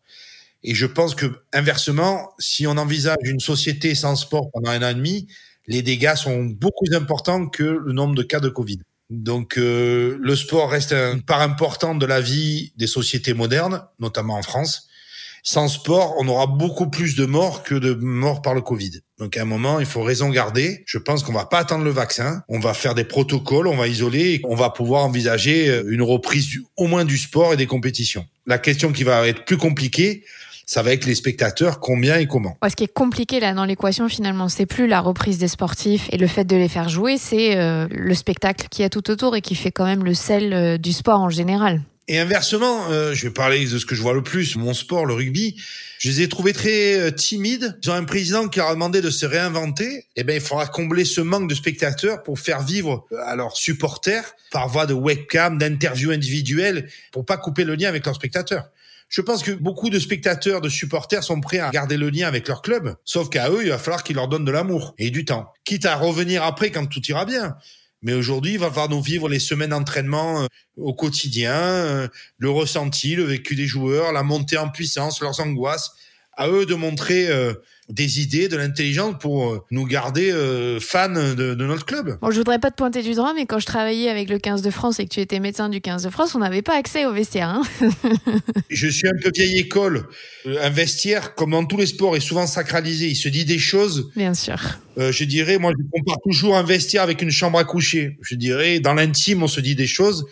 Et 0.67 0.73
je 0.73 0.88
pense 0.88 1.13
que 1.13 1.28
inversement, 1.54 2.34
si 2.39 2.65
on 2.65 2.71
envisage 2.71 3.17
une 3.21 3.39
société 3.39 3.93
sans 3.93 4.15
sport 4.15 4.49
pendant 4.51 4.71
un 4.71 4.82
an 4.82 4.89
et 4.89 4.95
demi, 4.95 5.28
les 5.67 5.84
dégâts 5.84 6.15
sont 6.15 6.43
beaucoup 6.43 6.86
plus 6.86 6.95
importants 6.95 7.47
que 7.47 7.63
le 7.63 7.93
nombre 7.93 8.15
de 8.15 8.23
cas 8.23 8.39
de 8.39 8.49
Covid. 8.49 8.80
Donc 9.12 9.60
euh, 9.60 10.17
le 10.19 10.36
sport 10.36 10.71
reste 10.71 10.91
une 10.91 11.21
part 11.21 11.41
importante 11.41 11.99
de 11.99 12.06
la 12.08 12.19
vie 12.19 12.73
des 12.78 12.88
sociétés 12.88 13.36
modernes, 13.36 13.84
notamment 13.99 14.38
en 14.38 14.41
France. 14.41 14.88
Sans 15.43 15.67
sport, 15.67 16.15
on 16.17 16.28
aura 16.28 16.47
beaucoup 16.47 16.89
plus 16.89 17.15
de 17.15 17.28
morts 17.28 17.62
que 17.62 17.75
de 17.75 17.93
morts 17.93 18.41
par 18.41 18.56
le 18.56 18.62
Covid. 18.62 19.01
Donc 19.19 19.38
à 19.38 19.43
un 19.43 19.45
moment, 19.45 19.80
il 19.80 19.86
faut 19.86 20.01
raison 20.01 20.30
garder. 20.30 20.84
Je 20.88 20.97
pense 20.97 21.21
qu'on 21.21 21.34
va 21.34 21.45
pas 21.45 21.60
attendre 21.60 21.84
le 21.84 21.91
vaccin. 21.91 22.41
On 22.49 22.60
va 22.60 22.73
faire 22.73 22.95
des 22.95 23.04
protocoles, 23.04 23.67
on 23.67 23.78
va 23.78 23.88
isoler, 23.88 24.34
et 24.34 24.41
on 24.45 24.56
va 24.56 24.71
pouvoir 24.71 25.06
envisager 25.06 25.84
une 25.86 26.01
reprise 26.01 26.47
au 26.75 26.88
moins 26.88 27.06
du 27.06 27.19
sport 27.19 27.54
et 27.54 27.58
des 27.58 27.67
compétitions. 27.67 28.25
La 28.47 28.58
question 28.58 28.91
qui 28.91 29.04
va 29.04 29.28
être 29.28 29.45
plus 29.45 29.58
compliquée, 29.58 30.23
ça 30.65 30.82
va 30.82 30.91
être 30.93 31.06
les 31.06 31.15
spectateurs, 31.15 31.80
combien 31.80 32.17
et 32.17 32.28
comment. 32.28 32.58
ce 32.67 32.75
qui 32.75 32.84
est 32.84 32.93
compliqué 32.93 33.39
là 33.39 33.54
dans 33.54 33.65
l'équation 33.65 34.10
finalement, 34.10 34.49
c'est 34.49 34.65
plus 34.65 34.88
la 34.88 34.99
reprise 34.99 35.38
des 35.38 35.47
sportifs 35.47 36.10
et 36.12 36.17
le 36.17 36.28
fait 36.28 36.45
de 36.45 36.56
les 36.56 36.69
faire 36.69 36.89
jouer, 36.89 37.17
c'est 37.17 37.58
euh, 37.58 37.88
le 37.91 38.13
spectacle 38.15 38.67
qui 38.69 38.84
a 38.84 38.89
tout 38.89 39.10
autour 39.12 39.36
et 39.36 39.41
qui 39.41 39.56
fait 39.56 39.71
quand 39.71 39.86
même 39.86 40.04
le 40.04 40.13
sel 40.13 40.54
euh, 40.54 40.78
du 40.78 40.91
sport 40.91 41.19
en 41.19 41.30
général. 41.30 41.82
Et 42.08 42.19
inversement, 42.19 42.88
euh, 42.91 43.13
je 43.13 43.28
vais 43.28 43.34
parler 43.34 43.65
de 43.65 43.78
ce 43.80 43.86
que 43.86 43.95
je 43.95 44.01
vois 44.01 44.13
le 44.13 44.21
plus, 44.21 44.56
mon 44.58 44.73
sport, 44.73 45.06
le 45.06 45.13
rugby. 45.13 45.56
Je 45.97 46.10
les 46.10 46.21
ai 46.21 46.30
trouvés 46.30 46.54
très 46.54 47.12
timides. 47.13 47.80
Ils 47.82 47.89
ont 47.89 47.93
un 47.93 48.04
président 48.04 48.47
qui 48.47 48.60
leur 48.60 48.67
a 48.67 48.73
demandé 48.73 49.01
de 49.01 49.10
se 49.10 49.25
réinventer. 49.25 50.06
Eh 50.15 50.23
ben, 50.23 50.36
il 50.36 50.41
faudra 50.41 50.67
combler 50.67 51.04
ce 51.04 51.21
manque 51.21 51.49
de 51.49 51.56
spectateurs 51.56 52.21
pour 52.21 52.38
faire 52.38 52.62
vivre 52.62 53.08
à 53.25 53.36
leurs 53.36 53.58
supporters 53.58 54.36
par 54.51 54.67
voie 54.67 54.86
de 54.86 54.93
webcam, 54.93 55.58
d'interviews 55.58 56.12
individuelles, 56.12 56.89
pour 57.12 57.25
pas 57.25 57.38
couper 57.38 57.63
le 57.63 57.73
lien 57.73 57.88
avec 57.88 58.06
leurs 58.06 58.15
spectateurs. 58.15 58.69
Je 59.07 59.21
pense 59.21 59.43
que 59.43 59.51
beaucoup 59.51 59.89
de 59.89 59.99
spectateurs, 59.99 60.61
de 60.61 60.69
supporters 60.69 61.23
sont 61.23 61.39
prêts 61.39 61.59
à 61.59 61.69
garder 61.69 61.97
le 61.97 62.09
lien 62.09 62.27
avec 62.27 62.47
leur 62.47 62.61
club. 62.61 62.95
Sauf 63.05 63.29
qu'à 63.29 63.49
eux, 63.49 63.63
il 63.63 63.69
va 63.69 63.77
falloir 63.77 64.03
qu'ils 64.03 64.15
leur 64.15 64.27
donnent 64.27 64.45
de 64.45 64.51
l'amour 64.51 64.95
et 64.97 65.11
du 65.11 65.25
temps. 65.25 65.51
Quitte 65.63 65.85
à 65.85 65.95
revenir 65.95 66.43
après 66.43 66.71
quand 66.71 66.85
tout 66.87 67.01
ira 67.07 67.25
bien. 67.25 67.55
Mais 68.01 68.13
aujourd'hui, 68.13 68.53
il 68.53 68.59
va 68.59 68.69
falloir 68.69 68.89
nous 68.89 69.01
vivre 69.01 69.29
les 69.29 69.39
semaines 69.39 69.71
d'entraînement 69.71 70.43
euh, 70.43 70.47
au 70.77 70.93
quotidien, 70.93 71.55
euh, 71.55 72.07
le 72.37 72.49
ressenti, 72.49 73.15
le 73.15 73.23
vécu 73.23 73.55
des 73.55 73.65
joueurs, 73.65 74.11
la 74.11 74.21
montée 74.21 74.57
en 74.57 74.69
puissance, 74.69 75.21
leurs 75.21 75.39
angoisses. 75.39 75.91
À 76.37 76.49
eux 76.49 76.65
de 76.65 76.75
montrer 76.75 77.27
euh, 77.29 77.53
des 77.89 78.19
idées, 78.19 78.47
de 78.47 78.57
l'intelligence 78.57 79.15
pour 79.19 79.51
euh, 79.51 79.63
nous 79.69 79.85
garder 79.85 80.31
euh, 80.31 80.79
fans 80.79 81.09
de, 81.09 81.53
notre 81.53 81.85
club. 81.85 82.17
Bon, 82.19 82.31
je 82.31 82.37
voudrais 82.37 82.57
pas 82.57 82.71
te 82.71 82.75
pointer 82.75 83.03
du 83.03 83.13
droit, 83.13 83.33
mais 83.35 83.45
quand 83.45 83.59
je 83.59 83.65
travaillais 83.65 84.09
avec 84.09 84.29
le 84.29 84.39
15 84.39 84.63
de 84.63 84.71
France 84.71 84.99
et 84.99 85.05
que 85.05 85.13
tu 85.13 85.19
étais 85.19 85.39
médecin 85.39 85.69
du 85.69 85.81
15 85.81 86.03
de 86.03 86.09
France, 86.09 86.33
on 86.33 86.39
n'avait 86.39 86.63
pas 86.63 86.75
accès 86.75 87.05
au 87.05 87.13
vestiaire. 87.13 87.49
Hein 87.49 87.61
je 88.69 88.87
suis 88.87 89.07
un 89.07 89.13
peu 89.21 89.31
vieille 89.33 89.59
école. 89.59 90.07
Euh, 90.47 90.57
un 90.63 90.69
vestiaire, 90.71 91.35
comme 91.35 91.51
dans 91.51 91.65
tous 91.65 91.77
les 91.77 91.85
sports, 91.85 92.15
est 92.15 92.21
souvent 92.21 92.47
sacralisé. 92.47 93.07
Il 93.07 93.15
se 93.15 93.29
dit 93.29 93.45
des 93.45 93.59
choses. 93.59 94.09
Bien 94.15 94.33
sûr. 94.33 94.57
je 94.97 95.23
dirais, 95.23 95.59
moi, 95.59 95.71
je 95.77 95.83
compare 95.91 96.17
toujours 96.23 96.57
un 96.57 96.63
vestiaire 96.63 97.03
avec 97.03 97.21
une 97.21 97.31
chambre 97.31 97.59
à 97.59 97.65
coucher. 97.65 98.17
Je 98.21 98.35
dirais, 98.35 98.79
dans 98.79 98.95
l'intime, 98.95 99.43
on 99.43 99.47
se 99.47 99.61
dit 99.61 99.75
des 99.75 99.87
choses 99.87 100.25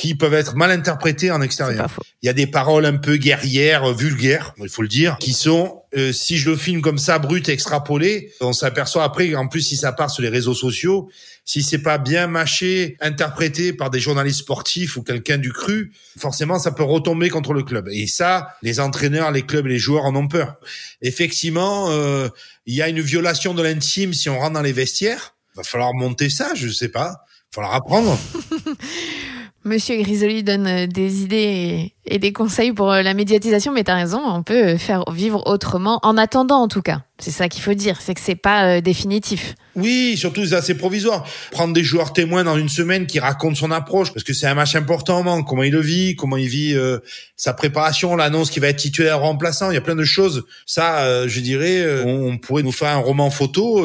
qui 0.00 0.14
peuvent 0.14 0.32
être 0.32 0.56
mal 0.56 0.70
interprétées 0.70 1.30
en 1.30 1.42
extérieur. 1.42 1.90
Il 2.22 2.26
y 2.26 2.30
a 2.30 2.32
des 2.32 2.46
paroles 2.46 2.86
un 2.86 2.96
peu 2.96 3.18
guerrières, 3.18 3.92
vulgaires, 3.92 4.54
il 4.58 4.70
faut 4.70 4.80
le 4.80 4.88
dire, 4.88 5.18
qui 5.18 5.34
sont, 5.34 5.82
euh, 5.94 6.10
si 6.10 6.38
je 6.38 6.48
le 6.48 6.56
filme 6.56 6.80
comme 6.80 6.96
ça, 6.96 7.18
brut, 7.18 7.46
extrapolé, 7.50 8.32
on 8.40 8.54
s'aperçoit 8.54 9.04
après, 9.04 9.34
en 9.34 9.46
plus 9.46 9.60
si 9.60 9.76
ça 9.76 9.92
part 9.92 10.10
sur 10.10 10.22
les 10.22 10.30
réseaux 10.30 10.54
sociaux, 10.54 11.10
si 11.44 11.62
c'est 11.62 11.82
pas 11.82 11.98
bien 11.98 12.28
mâché, 12.28 12.96
interprété 13.02 13.74
par 13.74 13.90
des 13.90 14.00
journalistes 14.00 14.38
sportifs 14.38 14.96
ou 14.96 15.02
quelqu'un 15.02 15.36
du 15.36 15.52
cru, 15.52 15.92
forcément 16.18 16.58
ça 16.58 16.70
peut 16.72 16.82
retomber 16.82 17.28
contre 17.28 17.52
le 17.52 17.62
club. 17.62 17.86
Et 17.90 18.06
ça, 18.06 18.56
les 18.62 18.80
entraîneurs, 18.80 19.30
les 19.30 19.42
clubs 19.42 19.66
et 19.66 19.70
les 19.70 19.78
joueurs 19.78 20.06
en 20.06 20.16
ont 20.16 20.28
peur. 20.28 20.54
Effectivement, 21.02 21.90
euh, 21.90 22.30
il 22.64 22.74
y 22.74 22.80
a 22.80 22.88
une 22.88 23.00
violation 23.00 23.52
de 23.52 23.62
l'intime 23.62 24.14
si 24.14 24.30
on 24.30 24.38
rentre 24.38 24.54
dans 24.54 24.62
les 24.62 24.72
vestiaires. 24.72 25.34
Va 25.56 25.62
falloir 25.62 25.92
monter 25.92 26.30
ça, 26.30 26.54
je 26.54 26.68
sais 26.68 26.88
pas. 26.88 27.08
Va 27.08 27.18
falloir 27.52 27.74
apprendre. 27.74 28.18
Monsieur 29.62 29.98
Grisoli 29.98 30.42
donne 30.42 30.66
euh, 30.66 30.86
des 30.86 31.22
idées 31.22 31.92
et 32.06 32.18
des 32.18 32.32
conseils 32.32 32.72
pour 32.72 32.90
euh, 32.90 33.02
la 33.02 33.12
médiatisation, 33.12 33.72
mais 33.72 33.84
tu 33.84 33.90
as 33.90 33.94
raison, 33.94 34.22
on 34.24 34.42
peut 34.42 34.68
euh, 34.68 34.78
faire 34.78 35.04
vivre 35.12 35.46
autrement, 35.46 36.00
en 36.02 36.16
attendant 36.16 36.62
en 36.62 36.68
tout 36.68 36.80
cas. 36.80 37.02
C'est 37.18 37.30
ça 37.30 37.50
qu'il 37.50 37.62
faut 37.62 37.74
dire, 37.74 38.00
c'est 38.00 38.14
que 38.14 38.22
c'est 38.22 38.36
pas 38.36 38.80
définitif. 38.80 39.54
Oui, 39.76 40.16
surtout 40.16 40.46
c'est 40.46 40.54
assez 40.54 40.74
provisoire. 40.74 41.26
Prendre 41.50 41.74
des 41.74 41.84
joueurs 41.84 42.14
témoins 42.14 42.42
dans 42.42 42.56
une 42.56 42.70
semaine 42.70 43.06
qui 43.06 43.20
racontent 43.20 43.54
son 43.54 43.70
approche, 43.70 44.14
parce 44.14 44.24
que 44.24 44.32
c'est 44.32 44.46
un 44.46 44.54
match 44.54 44.74
important, 44.74 45.42
comment 45.42 45.62
il 45.62 45.72
le 45.72 45.82
vit, 45.82 46.16
comment 46.16 46.38
il 46.38 46.48
vit 46.48 46.74
sa 47.36 47.52
préparation, 47.52 48.16
l'annonce 48.16 48.50
qui 48.50 48.58
va 48.58 48.68
être 48.68 48.78
titulaire 48.78 49.20
remplaçant, 49.20 49.70
il 49.70 49.74
y 49.74 49.76
a 49.76 49.82
plein 49.82 49.96
de 49.96 50.04
choses. 50.04 50.46
Ça, 50.64 51.28
je 51.28 51.40
dirais, 51.40 51.84
on, 52.06 52.38
pourrait 52.38 52.62
nous 52.62 52.72
faire 52.72 52.88
un 52.88 52.96
roman 52.96 53.28
photo 53.28 53.84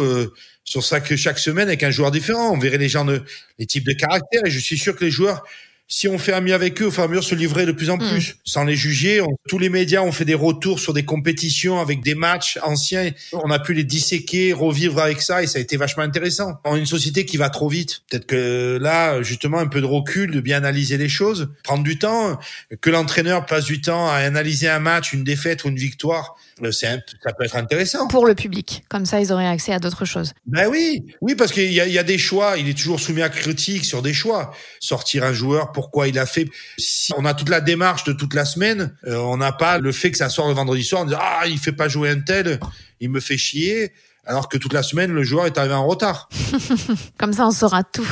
sur 0.66 0.84
ça 0.84 1.00
que 1.00 1.16
chaque 1.16 1.40
semaine 1.40 1.68
avec 1.68 1.84
un 1.84 1.92
joueur 1.92 2.12
différent. 2.12 2.52
On 2.52 2.60
verrait 2.60 2.78
les 2.78 2.90
gens 2.90 3.06
de, 3.06 3.24
les 3.60 3.66
types 3.66 3.86
de 3.86 3.94
caractères 3.94 4.42
et 4.46 4.52
je 4.52 4.60
suis 4.60 4.78
sûr 4.78 4.96
que 4.96 5.06
les 5.06 5.12
joueurs 5.12 5.44
si 5.88 6.08
on 6.08 6.18
fait 6.18 6.34
un 6.34 6.42
mieux 6.42 6.54
avec 6.54 6.82
eux, 6.82 6.88
au 6.88 6.92
fur 6.92 7.04
et 7.04 7.06
à 7.06 7.08
mesure 7.08 7.24
se 7.24 7.36
livrer 7.36 7.66
de 7.66 7.72
plus 7.72 7.90
en 7.90 7.98
hmm. 7.98 8.10
plus, 8.10 8.38
sans 8.44 8.64
les 8.64 8.76
juger. 8.76 9.22
tous 9.48 9.60
les 9.60 9.70
médias 9.70 10.02
ont 10.02 10.12
fait 10.12 10.26
des 10.26 10.34
retours 10.34 10.80
sur 10.80 10.94
des 10.94 11.06
compétitions 11.06 11.80
avec 11.80 12.02
des 12.02 12.16
matchs 12.16 12.58
anciens. 12.64 13.12
On 13.34 13.52
a 13.52 13.60
pu 13.60 13.74
les 13.74 13.84
disséquer, 13.84 14.54
revivre 14.54 15.00
avec 15.00 15.22
ça, 15.22 15.44
et 15.44 15.48
ça 15.48 15.60
a 15.60 15.62
été 15.62 15.78
vachement 15.78 16.04
intéressant. 16.04 16.60
En 16.64 16.76
une 16.76 16.88
société 16.88 17.26
qui 17.26 17.38
va 17.38 17.50
trop 17.50 17.70
vite, 17.70 18.02
peut-être 18.10 18.26
que 18.26 18.80
là, 18.82 19.22
justement, 19.22 19.60
un 19.60 19.68
peu 19.68 19.82
de 19.82 19.86
recul, 19.86 20.32
de 20.32 20.40
bien 20.40 20.58
analyser 20.58 20.98
les 20.98 21.10
choses, 21.10 21.50
prendre 21.64 21.84
du 21.84 22.00
temps, 22.00 22.40
que 22.82 22.90
l'entraîneur 22.90 23.46
passe 23.46 23.66
du 23.66 23.82
temps 23.82 24.10
à 24.10 24.16
analyser 24.16 24.68
un 24.68 24.80
match, 24.80 25.14
une 25.14 25.24
défaite 25.24 25.66
ou 25.66 25.70
une 25.70 25.78
victoire 25.78 26.36
ça 26.72 27.34
peut 27.38 27.44
être 27.44 27.56
intéressant. 27.56 28.08
Pour 28.08 28.26
le 28.26 28.36
public, 28.36 28.84
comme 28.90 29.06
ça 29.06 29.20
ils 29.20 29.32
auraient 29.34 29.48
accès 29.48 29.74
à 29.74 29.80
d'autres 29.80 30.06
choses. 30.06 30.34
Ben 30.46 30.68
oui, 30.70 31.06
oui, 31.22 31.36
parce 31.36 31.52
qu'il 31.52 31.72
y 31.72 31.82
a, 31.82 31.88
y 31.88 31.98
a, 31.98 32.04
des 32.04 32.18
choix, 32.18 32.58
il 32.58 32.70
est 32.70 32.78
toujours 32.78 33.00
soumis 33.00 33.22
à 33.22 33.30
critique 33.30 33.86
sur 33.86 34.02
des 34.02 34.14
choix. 34.14 34.52
Sortir 34.80 35.24
un 35.24 35.34
joueur, 35.34 35.72
pourquoi 35.72 36.08
il 36.08 36.18
a 36.18 36.26
fait. 36.26 36.48
Si 36.78 37.12
on 37.18 37.26
a 37.26 37.34
toute 37.34 37.50
la 37.50 37.62
démarche 37.62 38.04
de 38.06 38.14
toute 38.14 38.34
la 38.34 38.46
semaine, 38.46 38.96
euh, 39.06 39.18
on 39.18 39.38
n'a 39.38 39.52
pas 39.52 39.80
le 39.80 39.92
fait 39.92 40.12
que 40.12 40.18
ça 40.18 40.30
sort 40.30 40.48
le 40.48 40.54
vendredi 40.54 40.84
soir, 40.84 41.02
on 41.02 41.06
dit 41.06 41.16
ah 41.18 41.44
il 41.48 41.58
fait 41.58 41.74
pas 41.74 41.88
jouer 41.88 42.10
un 42.10 42.22
tel, 42.22 42.60
il 43.00 43.10
me 43.10 43.20
fait 43.20 43.38
chier. 43.38 43.92
Alors 44.28 44.50
que 44.50 44.58
toute 44.58 44.74
la 44.74 44.82
semaine, 44.82 45.12
le 45.12 45.24
joueur 45.24 45.46
est 45.46 45.58
arrivé 45.58 45.76
en 45.76 45.86
retard. 45.86 46.30
comme 47.18 47.32
ça, 47.32 47.46
on 47.46 47.52
saura 47.52 47.84
tout. 47.84 48.08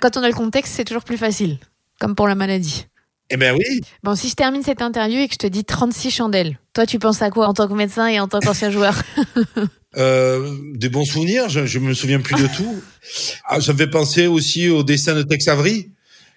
Quand 0.00 0.16
on 0.16 0.22
a 0.22 0.28
le 0.28 0.34
contexte, 0.34 0.74
c'est 0.74 0.84
toujours 0.84 1.02
plus 1.02 1.16
facile. 1.16 1.58
Comme 1.98 2.14
pour 2.14 2.28
la 2.28 2.36
maladie. 2.36 2.86
Eh 3.30 3.36
ben 3.36 3.56
oui. 3.56 3.80
Bon, 4.02 4.14
si 4.14 4.28
je 4.28 4.34
termine 4.34 4.62
cette 4.62 4.82
interview 4.82 5.18
et 5.18 5.26
que 5.26 5.34
je 5.34 5.38
te 5.38 5.46
dis 5.46 5.64
36 5.64 6.10
chandelles, 6.10 6.58
toi, 6.74 6.86
tu 6.86 6.98
penses 6.98 7.22
à 7.22 7.30
quoi 7.30 7.48
en 7.48 7.54
tant 7.54 7.66
que 7.66 7.74
médecin 7.74 8.06
et 8.06 8.20
en 8.20 8.28
tant 8.28 8.38
qu'ancien 8.38 8.70
joueur 8.70 9.02
euh, 9.96 10.56
Des 10.74 10.88
bons 10.88 11.04
souvenirs, 11.04 11.48
je, 11.48 11.66
je 11.66 11.78
me 11.78 11.92
souviens 11.92 12.20
plus 12.20 12.40
de 12.40 12.48
tout. 12.48 12.80
Ah, 13.48 13.60
ça 13.60 13.72
me 13.72 13.78
fait 13.78 13.86
penser 13.86 14.26
aussi 14.26 14.68
au 14.68 14.82
dessin 14.82 15.14
de 15.14 15.22
Tex 15.22 15.46
Avery. 15.46 15.92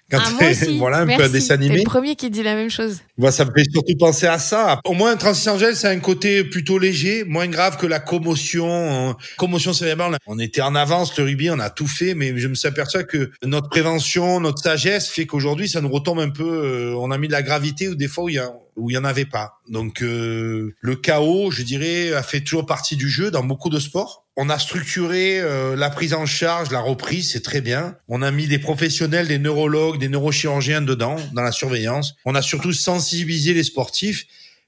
Quand 0.10 0.20
ah, 0.24 0.30
moi 0.32 0.50
aussi. 0.50 0.78
voilà, 0.80 1.00
un 1.00 1.06
Merci. 1.06 1.24
peu 1.24 1.30
dessin 1.30 1.54
animé. 1.56 1.78
le 1.78 1.84
premier 1.84 2.16
qui 2.16 2.30
dit 2.30 2.44
la 2.44 2.56
même 2.56 2.70
chose. 2.70 3.00
Bah, 3.18 3.32
ça 3.32 3.46
me 3.46 3.52
fait 3.52 3.64
surtout 3.72 3.96
penser 3.98 4.28
à 4.28 4.40
ça. 4.40 4.80
Au 4.86 4.94
moins, 4.94 5.16
Transangel, 5.16 5.76
c'est 5.76 5.88
un 5.88 6.00
côté 6.00 6.44
plutôt 6.44 6.80
léger, 6.80 7.24
moins 7.26 7.48
grave 7.48 7.78
que 7.78 7.86
la 7.86 8.00
commotion. 8.00 9.16
Commotion 9.38 9.74
cérébrale. 9.74 10.18
On 10.26 10.40
était 10.40 10.62
en 10.62 10.76
avance, 10.76 11.18
le 11.18 11.26
rugby, 11.26 11.50
on 11.50 11.60
a 11.60 11.70
tout 11.70 11.88
fait, 11.88 12.16
mais 12.16 12.38
je 12.38 12.48
me 12.48 12.56
suis 12.56 12.68
aperçu 12.68 13.06
que 13.06 13.32
notre 13.44 13.70
prévention, 13.70 14.40
notre 14.40 14.62
sagesse 14.62 15.10
fait 15.10 15.26
qu'aujourd'hui, 15.26 15.70
ça 15.70 15.82
nous 15.82 15.90
retombe 15.90 16.20
un 16.20 16.30
peu. 16.30 16.44
Euh, 16.44 16.96
on 16.98 17.12
a 17.12 17.18
mis 17.18 17.28
de 17.28 17.34
la 17.34 17.44
gravité 17.44 17.88
ou 17.88 17.96
des 17.96 18.08
fois 18.08 18.26
où 18.26 18.30
il 18.30 18.36
y 18.36 18.40
a 18.40 18.52
où 18.76 18.90
il 18.90 18.94
y 18.94 18.98
en 18.98 19.04
avait 19.06 19.26
pas. 19.26 19.60
Donc 19.68 20.02
euh, 20.02 20.74
le 20.80 20.96
chaos, 20.96 21.52
je 21.52 21.64
dirais, 21.64 22.14
a 22.14 22.24
fait 22.24 22.42
toujours 22.42 22.66
partie 22.66 22.96
du 22.96 23.10
jeu 23.10 23.32
dans 23.32 23.44
beaucoup 23.44 23.70
de 23.70 23.80
sports. 23.80 24.26
On 24.38 24.50
a 24.50 24.58
structuré 24.58 25.40
euh, 25.40 25.76
la 25.76 25.90
prise 25.90 26.14
en 26.14 26.26
charge, 26.26 26.72
la 26.72 26.80
reprise, 26.80 27.32
c'est 27.32 27.44
très 27.44 27.62
bien. 27.62 27.98
On 28.08 28.22
a 28.22 28.32
mis 28.32 28.48
des 28.48 28.60
professionnels, 28.60 29.28
des 29.28 29.40
neurologues, 29.40 30.00
des 30.00 30.08
neurochirurgiens 30.08 30.82
dedans, 30.82 31.18
dans 31.34 31.42
la 31.42 31.52
surveillance. 31.52 32.16
On 32.26 32.36
a 32.36 32.42
surtout 32.42 32.72
sensibilisé 32.72 33.54
les 33.54 33.64
sportifs. 33.64 34.26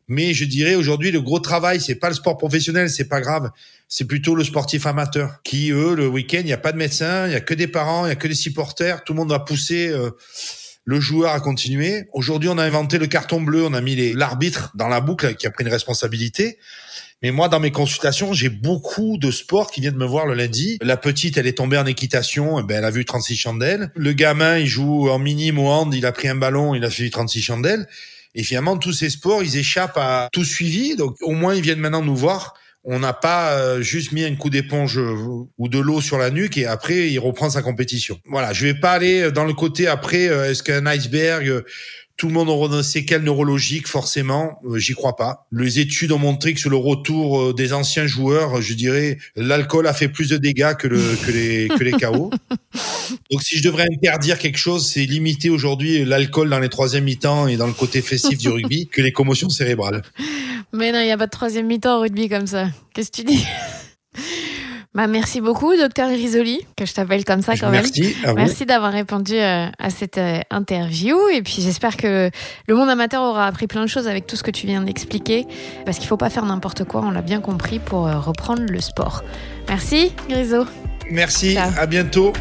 Mais 0.07 0.33
je 0.33 0.43
dirais 0.43 0.75
aujourd'hui 0.75 1.11
le 1.11 1.21
gros 1.21 1.39
travail, 1.39 1.79
c'est 1.79 1.95
pas 1.95 2.09
le 2.09 2.15
sport 2.15 2.37
professionnel, 2.37 2.89
c'est 2.89 3.07
pas 3.07 3.21
grave. 3.21 3.49
C'est 3.87 4.03
plutôt 4.03 4.35
le 4.35 4.43
sportif 4.43 4.85
amateur 4.85 5.41
qui, 5.43 5.71
eux, 5.71 5.95
le 5.95 6.07
week-end, 6.07 6.39
il 6.39 6.47
n'y 6.47 6.53
a 6.53 6.57
pas 6.57 6.73
de 6.73 6.77
médecin, 6.77 7.27
il 7.27 7.31
y 7.33 7.35
a 7.35 7.39
que 7.39 7.53
des 7.53 7.67
parents, 7.67 8.05
il 8.05 8.09
y 8.09 8.11
a 8.11 8.15
que 8.15 8.27
des 8.27 8.35
supporters. 8.35 9.05
Tout 9.05 9.13
le 9.13 9.19
monde 9.19 9.29
va 9.29 9.39
pousser. 9.39 9.87
Euh, 9.87 10.11
le 10.85 10.99
joueur 10.99 11.33
a 11.33 11.39
continué. 11.39 12.05
Aujourd'hui, 12.13 12.49
on 12.49 12.57
a 12.57 12.63
inventé 12.63 12.97
le 12.97 13.07
carton 13.07 13.41
bleu, 13.41 13.65
on 13.65 13.73
a 13.73 13.81
mis 13.81 14.13
l'arbitre 14.13 14.71
dans 14.75 14.87
la 14.87 15.01
boucle 15.01 15.35
qui 15.35 15.47
a 15.47 15.51
pris 15.51 15.63
une 15.63 15.71
responsabilité. 15.71 16.57
Mais 17.21 17.29
moi, 17.29 17.49
dans 17.49 17.59
mes 17.59 17.69
consultations, 17.69 18.33
j'ai 18.33 18.49
beaucoup 18.49 19.17
de 19.19 19.29
sports 19.29 19.69
qui 19.69 19.81
viennent 19.81 19.95
me 19.95 20.05
voir 20.05 20.25
le 20.25 20.33
lundi. 20.33 20.79
La 20.81 20.97
petite, 20.97 21.37
elle 21.37 21.45
est 21.45 21.57
tombée 21.57 21.77
en 21.77 21.85
équitation, 21.85 22.59
eh 22.59 22.63
ben, 22.63 22.79
elle 22.79 22.85
a 22.85 22.89
vu 22.89 23.05
36 23.05 23.35
chandelles. 23.35 23.91
Le 23.95 24.13
gamin, 24.13 24.57
il 24.57 24.65
joue 24.65 25.07
en 25.09 25.19
mini 25.19 25.51
au 25.51 25.67
hand, 25.67 25.93
il 25.93 26.05
a 26.07 26.11
pris 26.11 26.27
un 26.29 26.35
ballon, 26.35 26.73
il 26.73 26.83
a 26.83 26.89
suivi 26.89 27.11
36 27.11 27.41
chandelles. 27.43 27.87
Et 28.33 28.43
finalement, 28.43 28.77
tous 28.77 28.93
ces 28.93 29.11
sports, 29.11 29.43
ils 29.43 29.57
échappent 29.57 29.97
à 29.97 30.29
tout 30.31 30.45
suivi. 30.45 30.95
Donc, 30.95 31.15
au 31.21 31.33
moins, 31.33 31.53
ils 31.53 31.61
viennent 31.61 31.79
maintenant 31.79 32.01
nous 32.01 32.15
voir 32.15 32.55
on 32.83 32.99
n'a 32.99 33.13
pas 33.13 33.53
euh, 33.53 33.81
juste 33.81 34.11
mis 34.11 34.23
un 34.23 34.35
coup 34.35 34.49
d'éponge 34.49 34.97
euh, 34.97 35.45
ou 35.57 35.67
de 35.67 35.79
l'eau 35.79 36.01
sur 36.01 36.17
la 36.17 36.31
nuque 36.31 36.57
et 36.57 36.65
après 36.65 37.09
il 37.09 37.19
reprend 37.19 37.49
sa 37.49 37.61
compétition. 37.61 38.19
Voilà, 38.25 38.53
je 38.53 38.65
vais 38.65 38.73
pas 38.73 38.93
aller 38.93 39.31
dans 39.31 39.45
le 39.45 39.53
côté 39.53 39.87
après 39.87 40.27
euh, 40.27 40.49
est-ce 40.49 40.63
qu'un 40.63 40.85
iceberg 40.87 41.63
tout 42.21 42.27
le 42.27 42.33
monde 42.33 42.49
aura 42.49 42.71
un 42.77 42.83
séquelles 42.83 43.23
neurologiques, 43.23 43.87
forcément, 43.87 44.61
j'y 44.75 44.93
crois 44.93 45.15
pas. 45.15 45.47
Les 45.51 45.79
études 45.79 46.11
ont 46.11 46.19
montré 46.19 46.53
que 46.53 46.59
sur 46.59 46.69
le 46.69 46.77
retour 46.77 47.55
des 47.55 47.73
anciens 47.73 48.05
joueurs, 48.05 48.61
je 48.61 48.75
dirais, 48.75 49.17
l'alcool 49.35 49.87
a 49.87 49.93
fait 49.95 50.07
plus 50.07 50.29
de 50.29 50.37
dégâts 50.37 50.75
que, 50.75 50.87
le, 50.87 51.01
que 51.25 51.31
les 51.31 51.67
que 51.67 51.83
les 51.83 51.93
KO. 51.93 52.29
Donc 53.31 53.41
si 53.41 53.57
je 53.57 53.63
devrais 53.63 53.87
interdire 53.91 54.37
quelque 54.37 54.59
chose, 54.59 54.87
c'est 54.87 55.03
limiter 55.05 55.49
aujourd'hui 55.49 56.05
l'alcool 56.05 56.51
dans 56.51 56.59
les 56.59 56.69
troisième 56.69 57.05
mi-temps 57.05 57.47
et 57.47 57.57
dans 57.57 57.65
le 57.65 57.73
côté 57.73 58.03
festif 58.03 58.37
du 58.37 58.49
rugby 58.49 58.85
que 58.85 59.01
les 59.01 59.11
commotions 59.11 59.49
cérébrales. 59.49 60.03
Mais 60.73 60.91
non, 60.91 60.99
il 60.99 61.05
n'y 61.05 61.11
a 61.11 61.17
pas 61.17 61.25
de 61.25 61.31
troisième 61.31 61.65
mi-temps 61.65 61.97
au 61.97 62.01
rugby 62.01 62.29
comme 62.29 62.45
ça. 62.45 62.67
Qu'est-ce 62.93 63.09
que 63.09 63.15
tu 63.15 63.23
dis? 63.23 63.43
Bah, 64.93 65.07
merci 65.07 65.39
beaucoup, 65.39 65.73
docteur 65.77 66.09
Risoli, 66.09 66.59
que 66.75 66.85
je 66.85 66.93
t'appelle 66.93 67.23
comme 67.23 67.41
ça 67.41 67.55
quand 67.55 67.69
merci 67.69 68.13
même. 68.25 68.35
merci 68.35 68.65
d'avoir 68.65 68.91
répondu 68.91 69.35
euh, 69.35 69.67
à 69.79 69.89
cette 69.89 70.17
euh, 70.17 70.39
interview. 70.49 71.17
Et 71.29 71.41
puis 71.41 71.61
j'espère 71.61 71.95
que 71.95 72.29
le 72.67 72.75
monde 72.75 72.89
amateur 72.89 73.23
aura 73.23 73.47
appris 73.47 73.67
plein 73.67 73.83
de 73.83 73.87
choses 73.87 74.09
avec 74.09 74.27
tout 74.27 74.35
ce 74.35 74.43
que 74.43 74.51
tu 74.51 74.67
viens 74.67 74.81
d'expliquer. 74.81 75.47
Parce 75.85 75.95
qu'il 75.95 76.07
ne 76.07 76.09
faut 76.09 76.17
pas 76.17 76.29
faire 76.29 76.45
n'importe 76.45 76.83
quoi, 76.83 77.01
on 77.05 77.11
l'a 77.11 77.21
bien 77.21 77.39
compris, 77.39 77.79
pour 77.79 78.05
euh, 78.05 78.19
reprendre 78.19 78.63
le 78.67 78.81
sport. 78.81 79.23
Merci, 79.69 80.11
Griso. 80.27 80.65
Merci, 81.09 81.57
à 81.57 81.85
bientôt. 81.85 82.33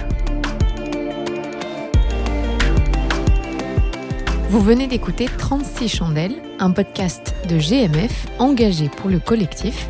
Vous 4.48 4.60
venez 4.60 4.88
d'écouter 4.88 5.28
36 5.38 5.88
chandelles, 5.88 6.34
un 6.58 6.72
podcast 6.72 7.36
de 7.48 7.58
GMF 7.58 8.26
engagé 8.40 8.88
pour 8.88 9.08
le 9.08 9.20
collectif. 9.20 9.88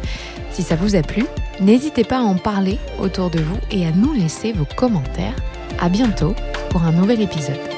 Si 0.52 0.62
ça 0.62 0.76
vous 0.76 0.96
a 0.96 1.02
plu, 1.02 1.24
n'hésitez 1.60 2.04
pas 2.04 2.18
à 2.18 2.22
en 2.22 2.36
parler 2.36 2.78
autour 2.98 3.30
de 3.30 3.40
vous 3.40 3.58
et 3.70 3.86
à 3.86 3.92
nous 3.92 4.12
laisser 4.12 4.52
vos 4.52 4.66
commentaires. 4.76 5.36
À 5.78 5.88
bientôt 5.88 6.34
pour 6.70 6.82
un 6.82 6.92
nouvel 6.92 7.22
épisode. 7.22 7.70